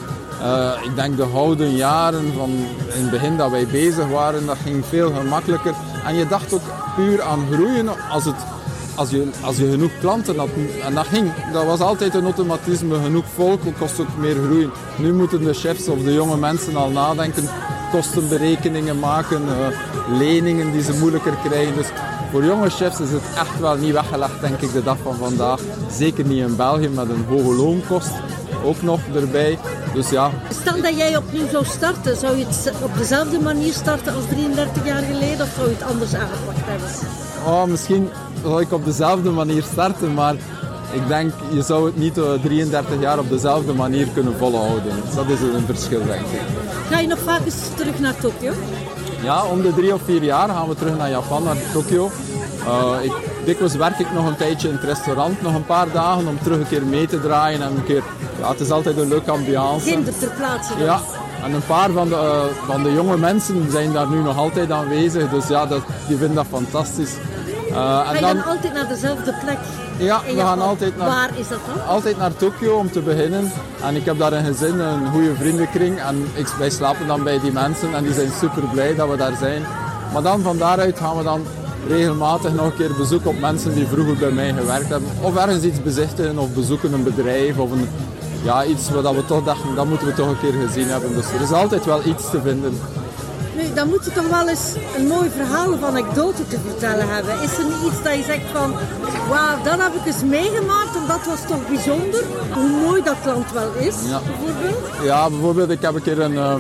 eh, 0.41 0.85
ik 0.85 0.95
denk 0.95 1.17
de 1.17 1.27
gouden 1.33 1.77
jaren 1.77 2.33
van 2.37 2.51
in 2.95 3.03
het 3.03 3.11
begin 3.11 3.37
dat 3.37 3.51
wij 3.51 3.67
bezig 3.67 4.09
waren, 4.09 4.47
dat 4.47 4.57
ging 4.65 4.85
veel 4.87 5.13
gemakkelijker. 5.13 5.75
En 6.07 6.15
je 6.15 6.27
dacht 6.27 6.53
ook 6.53 6.63
puur 6.97 7.23
aan 7.23 7.47
groeien 7.53 7.89
als, 8.11 8.25
het, 8.25 8.35
als, 8.95 9.11
je, 9.11 9.29
als 9.41 9.57
je 9.57 9.71
genoeg 9.71 9.91
klanten 10.01 10.39
had. 10.39 10.49
En 10.85 10.95
dat 10.95 11.07
ging, 11.07 11.33
dat 11.53 11.65
was 11.65 11.81
altijd 11.81 12.15
een 12.15 12.25
automatisme. 12.25 12.99
Genoeg 13.03 13.25
volk 13.35 13.61
kost 13.79 14.01
ook 14.01 14.17
meer 14.19 14.37
groeien. 14.45 14.71
Nu 14.97 15.13
moeten 15.13 15.45
de 15.45 15.55
chefs 15.55 15.89
of 15.89 16.03
de 16.03 16.13
jonge 16.13 16.37
mensen 16.37 16.77
al 16.77 16.91
nadenken, 16.91 17.49
kostenberekeningen 17.93 18.99
maken, 18.99 19.43
eh, 19.49 20.19
leningen 20.19 20.73
die 20.73 20.83
ze 20.83 20.99
moeilijker 20.99 21.35
krijgen. 21.45 21.75
Dus 21.75 21.89
voor 22.31 22.45
jonge 22.45 22.71
chefs 22.71 23.01
is 23.01 23.11
het 23.11 23.23
echt 23.39 23.61
wel 23.61 23.77
niet 23.77 23.93
weggelegd, 23.93 24.41
denk 24.41 24.61
ik, 24.61 24.73
de 24.73 24.83
dag 24.83 24.97
van 25.03 25.15
vandaag. 25.15 25.61
Zeker 25.91 26.25
niet 26.25 26.43
in 26.43 26.57
België 26.57 26.89
met 26.89 27.09
een 27.09 27.25
hoge 27.29 27.55
loonkost 27.55 28.11
ook 28.65 28.83
nog 28.83 29.01
erbij. 29.15 29.59
Dus 29.95 30.11
ja, 30.11 30.31
Stel 30.61 30.83
dat 30.83 30.97
jij 30.97 31.17
opnieuw 31.17 31.49
zou 31.49 31.65
starten, 31.65 32.17
zou 32.17 32.37
je 32.37 32.45
het 32.47 32.73
op 32.83 32.97
dezelfde 32.97 33.39
manier 33.39 33.73
starten 33.73 34.15
als 34.15 34.25
33 34.29 34.87
jaar 34.87 35.03
geleden 35.03 35.41
of 35.41 35.53
zou 35.57 35.69
je 35.69 35.75
het 35.75 35.83
anders 35.83 36.15
aangepakt 36.15 36.59
hebben? 36.59 36.89
oh, 37.47 37.65
misschien 37.65 38.09
zal 38.43 38.61
ik 38.61 38.73
op 38.73 38.85
dezelfde 38.85 39.31
manier 39.31 39.63
starten, 39.63 40.15
maar 40.15 40.35
ik 40.93 41.09
denk 41.09 41.33
je 41.53 41.63
zou 41.63 41.87
het 41.87 41.97
niet 41.97 42.19
eh, 42.19 42.33
33 42.43 43.01
jaar 43.01 43.19
op 43.19 43.29
dezelfde 43.29 43.73
manier 43.73 44.07
kunnen 44.15 44.37
volhouden. 44.37 44.93
Dat 45.15 45.29
is 45.29 45.41
een 45.41 45.67
verschil, 45.67 46.05
denk 46.07 46.21
ik. 46.21 46.41
Ga 46.91 46.99
je 46.99 47.07
nog 47.07 47.19
vaak 47.19 47.45
eens 47.45 47.63
terug 47.77 47.99
naar 47.99 48.17
Tokio? 48.17 48.53
Ja, 49.23 49.45
om 49.45 49.63
de 49.63 49.75
drie 49.75 49.95
of 49.95 50.01
vier 50.05 50.23
jaar 50.23 50.49
gaan 50.49 50.69
we 50.69 50.75
terug 50.75 50.97
naar 50.97 51.11
Japan, 51.11 51.43
naar 51.43 51.57
Tokio. 51.73 52.11
Eh, 52.67 53.05
ik, 53.05 53.13
dikwijls 53.45 53.75
werk 53.75 53.99
ik 53.99 54.13
nog 54.15 54.27
een 54.27 54.37
tijdje 54.37 54.69
in 54.69 54.75
het 54.75 54.85
restaurant, 54.85 55.43
nog 55.43 55.55
een 55.55 55.67
paar 55.67 55.93
dagen, 55.93 56.29
om 56.29 56.39
terug 56.43 56.59
een 56.59 56.69
keer 56.69 56.85
mee 56.85 57.07
te 57.07 57.21
draaien. 57.21 57.63
En 57.63 57.77
een 57.77 57.85
keer, 57.85 58.03
ja, 58.41 58.51
het 58.51 58.61
is 58.61 58.71
altijd 58.71 58.97
een 58.97 59.09
leuke 59.09 59.31
ambiance. 59.31 59.91
Kinder 59.91 60.19
ter 60.19 60.31
plaatse 60.31 60.73
dan? 60.77 60.85
Ja, 60.85 61.01
en 61.45 61.53
een 61.53 61.67
paar 61.67 61.91
van 61.91 62.09
de, 62.09 62.15
eh, 62.15 62.67
van 62.67 62.83
de 62.83 62.93
jonge 62.93 63.17
mensen 63.17 63.71
zijn 63.71 63.93
daar 63.93 64.09
nu 64.09 64.23
nog 64.23 64.37
altijd 64.37 64.71
aanwezig. 64.71 65.31
Dus 65.31 65.49
ja, 65.49 65.67
dat, 65.67 65.83
die 66.09 66.17
vinden 66.17 66.37
dat 66.37 66.47
fantastisch. 66.51 67.13
Uh, 67.71 68.07
Ga 68.07 68.15
je 68.15 68.21
dan 68.21 68.45
altijd 68.45 68.73
naar 68.73 68.89
dezelfde 68.89 69.35
plek? 69.43 69.59
Ja, 69.97 70.21
we 70.27 70.41
gaan 70.41 70.61
altijd 70.61 70.97
naar, 70.97 71.07
Waar 71.09 71.31
is 71.39 71.49
dat 71.49 71.59
dan? 71.67 71.87
altijd 71.87 72.19
naar 72.19 72.37
Tokio 72.37 72.77
om 72.77 72.91
te 72.91 73.01
beginnen. 73.01 73.53
En 73.83 73.97
ik 73.97 74.05
heb 74.05 74.19
daar 74.19 74.33
een 74.33 74.45
gezin, 74.45 74.79
een 74.79 75.11
goede 75.13 75.35
vriendenkring. 75.35 76.01
En 76.01 76.27
ik, 76.35 76.47
wij 76.47 76.71
slapen 76.71 77.07
dan 77.07 77.23
bij 77.23 77.41
die 77.41 77.53
mensen 77.53 77.95
en 77.95 78.03
die 78.05 78.13
zijn 78.13 78.31
super 78.41 78.63
blij 78.73 78.95
dat 78.95 79.09
we 79.11 79.17
daar 79.17 79.37
zijn. 79.39 79.63
Maar 80.13 80.23
dan 80.23 80.41
van 80.43 80.57
daaruit 80.59 80.99
gaan 80.99 81.17
we 81.17 81.23
dan 81.23 81.43
regelmatig 81.89 82.53
nog 82.55 82.65
een 82.67 82.77
keer 82.77 82.95
bezoeken 82.99 83.31
op 83.31 83.41
mensen 83.41 83.75
die 83.75 83.87
vroeger 83.87 84.17
bij 84.17 84.31
mij 84.31 84.53
gewerkt 84.53 84.89
hebben. 84.89 85.09
Of 85.21 85.37
ergens 85.37 85.63
iets 85.65 85.83
bezichtigen 85.83 86.39
of 86.39 86.55
bezoeken 86.55 86.93
een 86.93 87.03
bedrijf 87.03 87.59
of 87.59 87.71
een, 87.71 87.89
ja, 88.43 88.65
iets 88.65 88.91
wat 88.91 89.15
we 89.15 89.25
toch 89.27 89.45
dachten, 89.45 89.75
dat 89.75 89.87
moeten 89.87 90.07
we 90.07 90.15
toch 90.15 90.29
een 90.29 90.41
keer 90.41 90.67
gezien 90.67 90.89
hebben. 90.89 91.15
Dus 91.15 91.27
er 91.33 91.41
is 91.41 91.53
altijd 91.53 91.85
wel 91.85 92.01
iets 92.05 92.31
te 92.31 92.41
vinden. 92.41 92.79
Dan 93.75 93.89
moet 93.89 94.05
je 94.05 94.13
toch 94.13 94.29
wel 94.29 94.49
eens 94.49 94.75
een 94.97 95.07
mooi 95.07 95.31
verhaal 95.37 95.73
of 95.73 95.83
anekdote 95.83 96.47
te 96.49 96.59
vertellen 96.67 97.09
hebben. 97.15 97.43
Is 97.43 97.59
er 97.59 97.65
niet 97.65 97.93
iets 97.93 98.03
dat 98.03 98.15
je 98.15 98.23
zegt 98.23 98.45
van, 98.53 98.75
wauw, 99.29 99.63
dat 99.63 99.79
heb 99.81 99.95
ik 99.95 100.07
eens 100.07 100.23
meegemaakt 100.23 100.95
en 100.97 101.07
dat 101.09 101.27
was 101.27 101.41
toch 101.49 101.69
bijzonder? 101.69 102.23
Hoe 102.55 102.69
mooi 102.87 103.03
dat 103.03 103.17
land 103.25 103.53
wel 103.53 103.73
is, 103.79 103.95
Ja. 104.09 104.21
bijvoorbeeld? 104.27 104.87
Ja, 105.03 105.29
bijvoorbeeld 105.31 105.71
ik 105.71 105.83
heb 105.83 105.95
een 105.95 106.03
keer 106.03 106.21
een, 106.21 106.37
eh, 106.37 106.55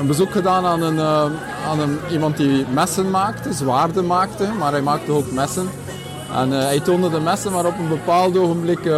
een 0.00 0.06
bezoek 0.06 0.32
gedaan 0.32 0.66
aan, 0.66 0.82
een, 0.82 0.98
eh, 0.98 1.24
aan 1.68 1.80
een, 1.80 1.98
iemand 2.10 2.36
die 2.36 2.66
messen 2.72 3.10
maakte, 3.10 3.52
zwaarden 3.52 4.06
maakte, 4.06 4.48
maar 4.58 4.72
hij 4.72 4.82
maakte 4.82 5.12
ook 5.12 5.30
messen. 5.32 5.70
En 6.34 6.52
eh, 6.52 6.64
hij 6.64 6.80
toonde 6.80 7.10
de 7.10 7.20
messen, 7.20 7.52
maar 7.52 7.66
op 7.66 7.78
een 7.78 7.88
bepaald 7.88 8.38
ogenblik 8.38 8.90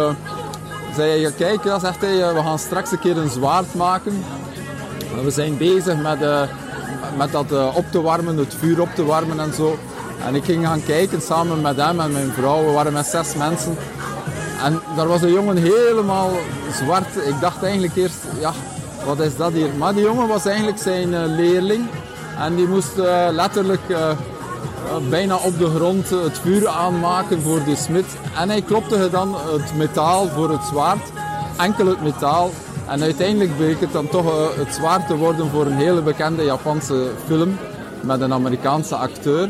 zei 0.95 1.21
hij, 1.21 1.31
kijk, 1.31 1.61
zegt 1.81 2.01
hij, 2.01 2.33
we 2.33 2.41
gaan 2.43 2.59
straks 2.59 2.91
een 2.91 2.99
keer 2.99 3.17
een 3.17 3.29
zwaard 3.29 3.73
maken. 3.75 4.23
En 5.17 5.23
we 5.23 5.31
zijn 5.31 5.57
bezig 5.57 5.95
met, 6.01 6.17
met 7.17 7.31
dat 7.31 7.51
eh, 7.51 7.75
op 7.75 7.85
te 7.91 8.01
warmen, 8.01 8.37
het 8.37 8.55
vuur 8.59 8.81
op 8.81 8.89
te 8.95 9.05
warmen 9.05 9.39
en 9.39 9.53
zo. 9.53 9.79
En 10.25 10.35
ik 10.35 10.43
ging 10.43 10.65
gaan 10.65 10.83
kijken 10.83 11.21
samen 11.21 11.61
met 11.61 11.75
hem 11.75 11.99
en 11.99 12.11
mijn 12.11 12.31
vrouw, 12.31 12.65
we 12.65 12.71
waren 12.71 12.93
met 12.93 13.05
zes 13.05 13.35
mensen. 13.35 13.77
En 14.63 14.81
daar 14.95 15.07
was 15.07 15.21
een 15.21 15.31
jongen 15.31 15.57
helemaal 15.57 16.31
zwart. 16.71 17.15
Ik 17.15 17.39
dacht 17.39 17.63
eigenlijk 17.63 17.95
eerst, 17.95 18.19
ja, 18.39 18.53
wat 19.05 19.19
is 19.19 19.37
dat 19.37 19.51
hier? 19.51 19.69
Maar 19.77 19.93
die 19.93 20.03
jongen 20.03 20.27
was 20.27 20.45
eigenlijk 20.45 20.77
zijn 20.77 21.13
eh, 21.13 21.21
leerling. 21.25 21.85
En 22.39 22.55
die 22.55 22.67
moest 22.67 22.97
eh, 22.97 23.27
letterlijk 23.31 23.95
bijna 25.09 25.35
op 25.35 25.57
de 25.57 25.69
grond 25.75 26.09
het 26.09 26.39
vuur 26.39 26.67
aanmaken 26.67 27.41
voor 27.41 27.63
de 27.63 27.75
smid. 27.75 28.05
En 28.37 28.49
hij 28.49 28.61
klopte 28.61 29.09
dan 29.09 29.35
het 29.35 29.75
metaal 29.75 30.27
voor 30.27 30.49
het 30.49 30.63
zwaard. 30.63 31.11
Enkel 31.57 31.87
het 31.87 32.01
metaal. 32.01 32.51
En 32.87 33.01
uiteindelijk 33.01 33.57
bleek 33.57 33.79
het 33.79 33.91
dan 33.91 34.07
toch 34.07 34.25
eh, 34.25 34.57
het 34.57 34.73
zwaard 34.73 35.07
te 35.07 35.15
worden 35.15 35.49
voor 35.49 35.65
een 35.65 35.77
hele 35.77 36.01
bekende 36.01 36.43
Japanse 36.43 37.07
film. 37.25 37.57
Met 38.01 38.21
een 38.21 38.33
Amerikaanse 38.33 38.95
acteur. 38.95 39.49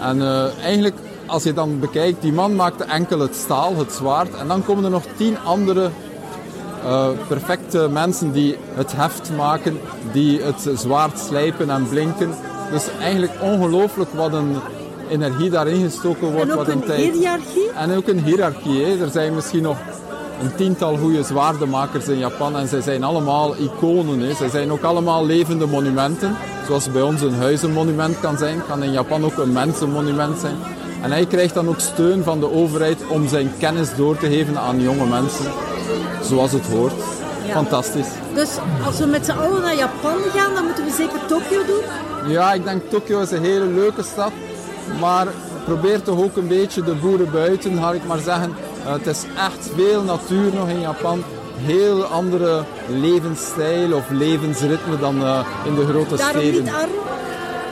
En 0.00 0.22
eh, 0.22 0.58
eigenlijk, 0.62 0.96
als 1.26 1.42
je 1.42 1.52
dan 1.52 1.80
bekijkt, 1.80 2.22
die 2.22 2.32
man 2.32 2.54
maakte 2.54 2.84
enkel 2.84 3.18
het 3.18 3.34
staal, 3.34 3.76
het 3.76 3.92
zwaard. 3.92 4.34
En 4.34 4.48
dan 4.48 4.64
komen 4.64 4.84
er 4.84 4.90
nog 4.90 5.04
tien 5.16 5.38
andere 5.44 5.90
eh, 6.84 7.08
perfecte 7.28 7.88
mensen 7.90 8.32
die 8.32 8.56
het 8.74 8.92
heft 8.96 9.30
maken, 9.36 9.78
die 10.12 10.40
het 10.42 10.70
zwaard 10.74 11.18
slijpen 11.18 11.70
en 11.70 11.88
blinken. 11.88 12.34
Dus 12.72 12.88
eigenlijk 13.00 13.32
ongelooflijk 13.40 14.10
wat 14.12 14.32
een 14.32 14.56
energie 15.10 15.50
daarin 15.50 15.82
gestoken 15.82 16.32
wordt. 16.32 16.50
En 16.50 16.50
ook 16.50 16.56
wat 16.56 16.68
een, 16.68 16.80
een 16.80 16.86
tijd. 16.86 17.12
hiërarchie? 17.12 17.70
En 17.72 17.96
ook 17.96 18.08
een 18.08 18.22
hiërarchie. 18.22 18.84
Hè. 18.84 19.02
Er 19.04 19.10
zijn 19.10 19.34
misschien 19.34 19.62
nog 19.62 19.76
een 20.40 20.54
tiental 20.54 20.96
goede 20.96 21.22
zwaardenmakers 21.22 22.08
in 22.08 22.18
Japan 22.18 22.56
en 22.56 22.68
zij 22.68 22.80
zijn 22.80 23.04
allemaal 23.04 23.56
iconen. 23.56 24.20
Hè. 24.20 24.34
Zij 24.34 24.48
zijn 24.48 24.72
ook 24.72 24.82
allemaal 24.82 25.26
levende 25.26 25.66
monumenten. 25.66 26.36
Zoals 26.66 26.90
bij 26.90 27.02
ons 27.02 27.20
een 27.20 27.34
huizenmonument 27.34 28.20
kan 28.20 28.38
zijn, 28.38 28.62
kan 28.68 28.82
in 28.82 28.92
Japan 28.92 29.24
ook 29.24 29.36
een 29.36 29.52
mensenmonument 29.52 30.38
zijn. 30.38 30.56
En 31.02 31.10
hij 31.10 31.26
krijgt 31.26 31.54
dan 31.54 31.68
ook 31.68 31.80
steun 31.80 32.22
van 32.22 32.40
de 32.40 32.52
overheid 32.52 33.06
om 33.08 33.28
zijn 33.28 33.52
kennis 33.58 33.94
door 33.96 34.16
te 34.16 34.26
geven 34.26 34.58
aan 34.58 34.80
jonge 34.80 35.06
mensen. 35.06 35.46
Zoals 36.22 36.52
het 36.52 36.66
hoort. 36.66 36.92
Ja. 37.46 37.52
Fantastisch. 37.52 38.08
Dus 38.34 38.50
als 38.86 38.98
we 38.98 39.06
met 39.06 39.24
z'n 39.24 39.38
allen 39.38 39.62
naar 39.62 39.76
Japan 39.76 40.18
gaan, 40.34 40.54
dan 40.54 40.64
moeten 40.64 40.84
we 40.84 40.90
zeker 40.90 41.26
Tokio 41.26 41.64
doen. 41.66 42.30
Ja, 42.32 42.52
ik 42.52 42.64
denk 42.64 42.90
Tokio 42.90 43.20
is 43.20 43.30
een 43.30 43.44
hele 43.44 43.66
leuke 43.66 44.02
stad. 44.02 44.32
Maar 45.00 45.26
probeer 45.64 46.02
toch 46.02 46.22
ook 46.22 46.36
een 46.36 46.48
beetje 46.48 46.82
de 46.82 46.94
boeren 46.94 47.30
buiten, 47.30 47.78
ga 47.78 47.92
ik 47.92 48.06
maar 48.06 48.18
zeggen. 48.18 48.54
Eh, 48.86 48.92
het 48.92 49.06
is 49.06 49.22
echt 49.36 49.70
veel 49.76 50.02
natuur 50.02 50.54
nog 50.54 50.68
in 50.68 50.80
Japan. 50.80 51.22
Heel 51.56 52.04
andere 52.04 52.62
levensstijl 52.88 53.92
of 53.92 54.04
levensritme 54.10 54.98
dan 54.98 55.22
eh, 55.24 55.46
in 55.64 55.74
de 55.74 55.86
grote 55.86 56.16
Daarom 56.16 56.40
steden. 56.40 56.62
niet 56.64 56.72
arm. 56.72 56.90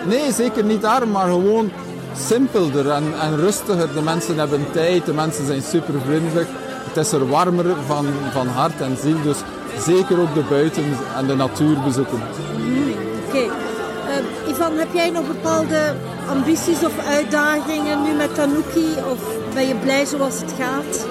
Nee, 0.09 0.33
zeker 0.33 0.65
niet 0.65 0.85
arm, 0.85 1.11
maar 1.11 1.27
gewoon 1.27 1.71
simpelder 2.17 2.91
en, 2.91 3.05
en 3.21 3.37
rustiger. 3.37 3.95
De 3.95 4.01
mensen 4.03 4.39
hebben 4.39 4.67
tijd, 4.73 5.07
de 5.07 5.13
mensen 5.13 5.47
zijn 5.47 5.63
super 5.63 5.95
vriendelijk. 6.07 6.49
Het 6.89 7.07
is 7.07 7.13
er 7.13 7.29
warmer 7.29 7.65
van, 7.87 8.07
van 8.33 8.47
hart 8.47 8.81
en 8.81 8.97
ziel, 9.03 9.17
dus 9.23 9.37
zeker 9.85 10.21
ook 10.21 10.35
de 10.35 10.43
buiten 10.49 10.85
en 11.17 11.27
de 11.27 11.35
natuur 11.35 11.77
bezoeken. 11.85 12.21
Oké. 13.27 13.39
Eh, 13.39 14.51
Ivan, 14.51 14.73
heb 14.77 14.89
jij 14.93 15.11
nog 15.11 15.27
bepaalde 15.27 15.95
ambities 16.31 16.85
of 16.85 17.07
uitdagingen 17.09 18.03
nu 18.03 18.13
met 18.13 18.35
Tanuki? 18.35 18.87
Of 19.11 19.21
ben 19.55 19.67
je 19.67 19.75
blij 19.75 20.05
zoals 20.05 20.41
het 20.41 20.55
gaat? 20.59 21.07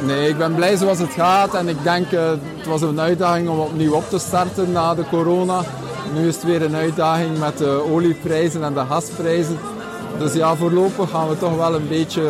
Nee, 0.00 0.28
ik 0.28 0.38
ben 0.38 0.54
blij 0.54 0.76
zoals 0.76 0.98
het 0.98 1.12
gaat 1.12 1.54
en 1.54 1.68
ik 1.68 1.82
denk 1.82 2.10
uh, 2.10 2.28
het 2.28 2.66
was 2.66 2.80
een 2.80 3.00
uitdaging 3.00 3.48
om 3.48 3.58
opnieuw 3.58 3.92
op 3.92 4.08
te 4.08 4.18
starten 4.18 4.72
na 4.72 4.94
de 4.94 5.04
corona. 5.10 5.60
Nu 6.14 6.28
is 6.28 6.34
het 6.34 6.44
weer 6.44 6.62
een 6.62 6.74
uitdaging 6.74 7.38
met 7.38 7.58
de 7.58 7.84
olieprijzen 7.92 8.64
en 8.64 8.74
de 8.74 8.84
gasprijzen. 8.88 9.58
Dus 10.18 10.32
ja, 10.32 10.54
voorlopig 10.54 11.10
gaan 11.10 11.28
we 11.28 11.38
toch 11.38 11.56
wel 11.56 11.74
een 11.74 11.88
beetje, 11.88 12.22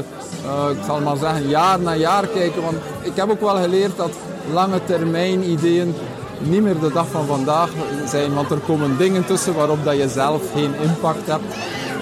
uh, 0.45 0.79
ik 0.79 0.85
zal 0.87 1.01
maar 1.01 1.17
zeggen, 1.17 1.49
jaar 1.49 1.81
na 1.81 1.95
jaar 1.95 2.27
kijken. 2.27 2.63
Want 2.63 2.77
ik 3.03 3.13
heb 3.15 3.31
ook 3.31 3.41
wel 3.41 3.57
geleerd 3.57 3.97
dat 3.97 4.11
lange 4.53 4.85
termijn 4.85 5.51
ideeën 5.51 5.95
niet 6.39 6.63
meer 6.63 6.81
de 6.81 6.93
dag 6.93 7.07
van 7.09 7.27
vandaag 7.27 7.71
zijn. 8.07 8.35
Want 8.35 8.51
er 8.51 8.59
komen 8.67 8.97
dingen 8.99 9.27
tussen 9.27 9.55
waarop 9.55 9.85
dat 9.85 9.97
je 9.97 10.09
zelf 10.09 10.43
geen 10.55 10.75
impact 10.83 11.27
hebt. 11.27 11.55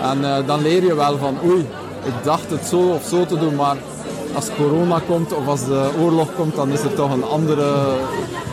En 0.02 0.18
uh, 0.18 0.36
dan 0.46 0.62
leer 0.62 0.84
je 0.84 0.94
wel 0.94 1.18
van, 1.18 1.36
oei, 1.44 1.66
ik 2.04 2.12
dacht 2.22 2.50
het 2.50 2.66
zo 2.66 2.78
of 2.78 3.04
zo 3.08 3.26
te 3.26 3.38
doen, 3.38 3.54
maar 3.54 3.76
als 4.34 4.50
corona 4.56 5.00
komt 5.06 5.34
of 5.34 5.46
als 5.46 5.64
de 5.64 5.90
oorlog 6.00 6.34
komt, 6.34 6.56
dan 6.56 6.70
is 6.70 6.80
er 6.80 6.94
toch 6.94 7.12
een 7.12 7.24
andere 7.24 7.96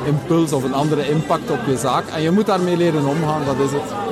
impuls 0.06 0.54
of 0.54 0.64
een 0.64 0.74
andere 0.74 1.10
impact 1.10 1.52
op 1.52 1.60
je 1.68 1.78
zaak. 1.78 2.08
En 2.08 2.22
je 2.22 2.32
moet 2.32 2.46
daarmee 2.46 2.78
leren 2.78 3.06
omgaan, 3.06 3.46
dat 3.46 3.66
is 3.66 3.72
het. 3.72 4.09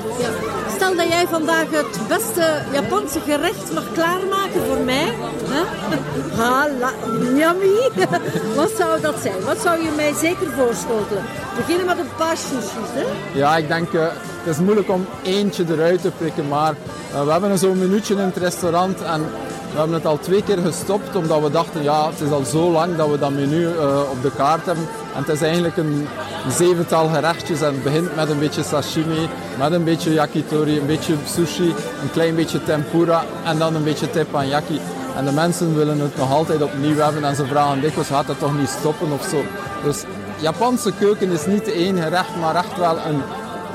Stel 0.78 0.96
dat 0.96 1.08
jij 1.08 1.28
vandaag 1.28 1.70
het 1.70 2.08
beste 2.08 2.62
Japanse 2.72 3.20
gerecht 3.20 3.74
mag 3.74 3.84
klaarmaken 3.94 4.66
voor 4.68 4.78
mij. 4.86 5.14
Hè? 5.44 5.64
Hala, 6.42 6.92
yummy. 7.36 8.06
Wat 8.56 8.72
zou 8.78 9.02
dat 9.02 9.16
zijn? 9.22 9.44
Wat 9.46 9.58
zou 9.58 9.84
je 9.84 9.92
mij 9.96 10.14
zeker 10.14 10.48
voorschotelen? 10.52 11.24
Beginnen 11.56 11.86
met 11.86 11.98
een 11.98 12.16
paar 12.18 12.38
sushis. 12.38 12.90
Hè? 12.94 13.04
Ja, 13.40 13.58
ik 13.58 13.68
denk, 13.68 13.92
uh, 13.92 14.02
het 14.44 14.56
is 14.56 14.58
moeilijk 14.58 14.90
om 14.90 15.06
eentje 15.24 15.66
eruit 15.70 16.02
te 16.02 16.12
pikken, 16.18 16.48
maar 16.48 16.74
uh, 17.14 17.24
we 17.24 17.32
hebben 17.32 17.58
zo'n 17.58 17.80
minuutje 17.80 18.14
in 18.14 18.20
het 18.20 18.38
restaurant 18.38 19.02
en 19.02 19.26
we 19.72 19.78
hebben 19.78 19.96
het 19.96 20.06
al 20.06 20.20
twee 20.20 20.44
keer 20.44 20.58
gestopt 20.58 21.16
omdat 21.16 21.42
we 21.42 21.52
dachten, 21.52 21.84
ja, 21.84 22.10
het 22.10 22.22
is 22.22 22.32
al 22.32 22.44
zo 22.44 22.72
lang 22.72 22.96
dat 22.96 23.10
we 23.10 23.20
dat 23.20 23.32
menu 23.32 23.62
uh, 23.62 24.02
op 24.12 24.22
de 24.22 24.32
kaart 24.36 24.66
hebben. 24.66 24.88
En 25.16 25.20
het 25.24 25.30
is 25.30 25.42
eigenlijk 25.42 25.78
een 25.78 26.08
zevental 26.50 27.08
gerechtjes 27.08 27.62
en 27.62 27.74
het 27.74 27.84
begint 27.84 28.16
met 28.16 28.30
een 28.30 28.40
beetje 28.40 28.64
sashimi, 28.64 29.30
met 29.58 29.72
een 29.72 29.84
beetje 29.84 30.14
yakitori, 30.14 30.80
een 30.80 30.86
beetje 30.86 31.14
sushi, 31.26 31.68
een 32.02 32.12
klein 32.12 32.36
beetje 32.36 32.64
tempura 32.64 33.24
en 33.44 33.58
dan 33.58 33.76
een 33.76 33.84
beetje 33.84 34.10
teppanyaki. 34.10 34.80
En 35.18 35.26
de 35.26 35.32
mensen 35.32 35.76
willen 35.76 36.00
het 36.00 36.18
nog 36.18 36.32
altijd 36.32 36.62
opnieuw 36.62 36.98
hebben 36.98 37.24
en 37.24 37.36
ze 37.36 37.46
vragen 37.46 37.82
dikwijls, 37.82 38.08
gaat 38.08 38.28
dat 38.28 38.40
toch 38.40 38.58
niet 38.58 38.70
stoppen 38.70 39.12
of 39.12 39.28
zo. 39.32 39.44
Dus 39.84 40.04
Japanse 40.40 40.92
keuken 41.00 41.32
is 41.32 41.46
niet 41.46 41.72
één 41.72 42.02
gerecht, 42.02 42.36
maar 42.42 42.56
echt 42.56 42.78
wel 42.78 42.98
een 42.98 43.22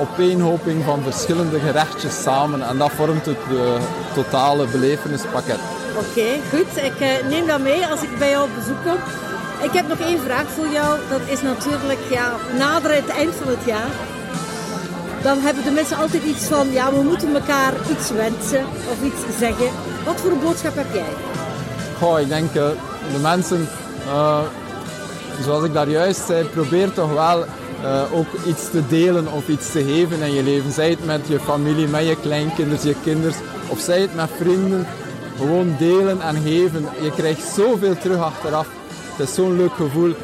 opeenhoping 0.00 0.84
van 0.84 1.02
verschillende 1.02 1.58
gerechtjes 1.58 2.22
samen. 2.22 2.62
En 2.62 2.78
dat 2.78 2.90
vormt 2.90 3.26
het 3.26 3.36
uh, 3.52 3.60
totale 4.14 4.66
belevenispakket. 4.66 5.58
Oké, 5.96 6.28
goed. 6.50 6.84
Ik 6.84 7.00
uh, 7.00 7.28
neem 7.28 7.46
dat 7.46 7.60
mee 7.60 7.86
als 7.86 8.02
ik 8.02 8.18
bij 8.18 8.30
jou 8.30 8.48
bezoek 8.58 8.82
kom. 8.84 8.98
Ik 9.62 9.72
heb 9.72 9.88
nog 9.88 9.98
één 9.98 10.20
vraag 10.20 10.46
voor 10.56 10.68
jou. 10.68 10.98
Dat 11.10 11.20
is 11.26 11.42
natuurlijk, 11.42 12.00
ja, 12.10 12.32
nader 12.58 12.94
het 12.94 13.08
eind 13.08 13.34
van 13.34 13.48
het 13.48 13.64
jaar. 13.64 13.90
Dan 15.22 15.38
hebben 15.40 15.64
de 15.64 15.70
mensen 15.70 15.96
altijd 15.96 16.22
iets 16.22 16.44
van, 16.44 16.70
ja, 16.70 16.92
we 16.92 17.02
moeten 17.02 17.34
elkaar 17.34 17.72
iets 17.90 18.10
wensen 18.10 18.64
of 18.90 19.02
iets 19.02 19.38
zeggen. 19.38 19.70
Wat 20.04 20.20
voor 20.20 20.30
een 20.30 20.40
boodschap 20.40 20.74
heb 20.74 20.92
jij? 20.92 21.12
Goh, 21.98 22.20
ik 22.20 22.28
denk 22.28 22.48
uh, 22.48 22.68
de 23.12 23.18
mensen, 23.20 23.68
uh, 24.06 24.40
zoals 25.44 25.64
ik 25.64 25.72
daar 25.72 25.88
juist 25.88 26.26
zei, 26.26 26.44
probeer 26.44 26.92
toch 26.92 27.12
wel 27.12 27.44
ook 28.12 28.26
iets 28.46 28.70
te 28.70 28.86
delen 28.88 29.32
of 29.32 29.48
iets 29.48 29.72
te 29.72 29.84
geven 29.84 30.20
in 30.20 30.34
je 30.34 30.42
leven. 30.42 30.72
Zij 30.72 30.90
het 30.90 31.04
met 31.04 31.20
je 31.28 31.40
familie, 31.40 31.86
met 31.86 32.06
je 32.06 32.16
kleinkinderen, 32.20 32.88
je 32.88 32.94
kinders, 33.02 33.36
of 33.68 33.80
zij 33.80 34.00
het 34.00 34.14
met 34.14 34.30
vrienden. 34.38 34.86
Gewoon 35.36 35.74
delen 35.78 36.20
en 36.20 36.36
geven. 36.44 36.88
Je 37.00 37.10
krijgt 37.10 37.54
zoveel 37.54 37.98
terug 37.98 38.18
achteraf. 38.18 38.68
Het 39.16 39.28
is 39.28 39.34
zo'n 39.34 39.56
leuk 39.56 39.72
gevoel. 39.72 40.14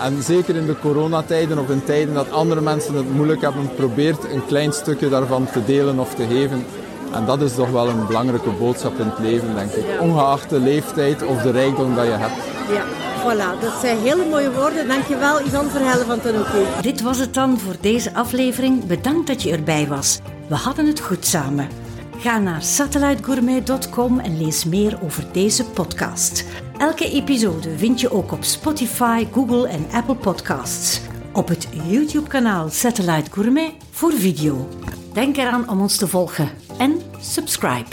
En 0.00 0.22
zeker 0.22 0.56
in 0.56 0.66
de 0.66 0.78
coronatijden 0.80 1.58
of 1.58 1.70
in 1.70 1.84
tijden 1.84 2.14
dat 2.14 2.30
andere 2.30 2.60
mensen 2.60 2.94
het 2.94 3.14
moeilijk 3.14 3.40
hebben, 3.40 3.74
probeert 3.74 4.24
een 4.24 4.46
klein 4.46 4.72
stukje 4.72 5.08
daarvan 5.08 5.46
te 5.52 5.64
delen 5.64 5.98
of 5.98 6.14
te 6.14 6.26
geven. 6.26 6.64
En 7.12 7.24
dat 7.26 7.40
is 7.40 7.54
toch 7.54 7.70
wel 7.70 7.88
een 7.88 8.06
belangrijke 8.06 8.50
boodschap 8.50 8.98
in 8.98 9.06
het 9.06 9.18
leven, 9.18 9.54
denk 9.54 9.72
ik. 9.72 9.84
Ongeacht 10.00 10.50
de 10.50 10.60
leeftijd 10.60 11.22
of 11.22 11.42
de 11.42 11.50
rijkdom 11.50 11.94
dat 11.94 12.04
je 12.04 12.10
hebt. 12.10 12.32
Ja, 12.72 12.84
voilà. 13.20 13.60
Dat 13.60 13.72
zijn 13.80 13.98
hele 13.98 14.24
mooie 14.30 14.52
woorden. 14.52 14.88
Dankjewel, 14.88 15.40
Ivan 15.40 15.70
Verhellen 15.70 16.06
van 16.06 16.20
Tenoké. 16.20 16.82
Dit 16.82 17.02
was 17.02 17.18
het 17.18 17.34
dan 17.34 17.58
voor 17.58 17.74
deze 17.80 18.14
aflevering. 18.14 18.86
Bedankt 18.86 19.26
dat 19.26 19.42
je 19.42 19.52
erbij 19.52 19.86
was. 19.88 20.20
We 20.46 20.54
hadden 20.54 20.86
het 20.86 21.00
goed 21.00 21.26
samen. 21.26 21.68
Ga 22.20 22.38
naar 22.38 22.62
satellitegourmet.com 22.62 24.18
en 24.18 24.38
lees 24.38 24.64
meer 24.64 25.02
over 25.02 25.32
deze 25.32 25.64
podcast. 25.64 26.44
Elke 26.78 27.10
episode 27.10 27.78
vind 27.78 28.00
je 28.00 28.10
ook 28.10 28.32
op 28.32 28.44
Spotify, 28.44 29.26
Google 29.32 29.68
en 29.68 29.86
Apple 29.92 30.14
Podcasts. 30.14 31.00
Op 31.32 31.48
het 31.48 31.68
YouTube-kanaal 31.88 32.68
Satellite 32.68 33.30
Gourmet 33.30 33.72
voor 33.90 34.12
video. 34.12 34.68
Denk 35.12 35.36
eraan 35.36 35.68
om 35.68 35.80
ons 35.80 35.96
te 35.96 36.06
volgen 36.06 36.48
en 36.78 37.00
subscribe. 37.20 37.88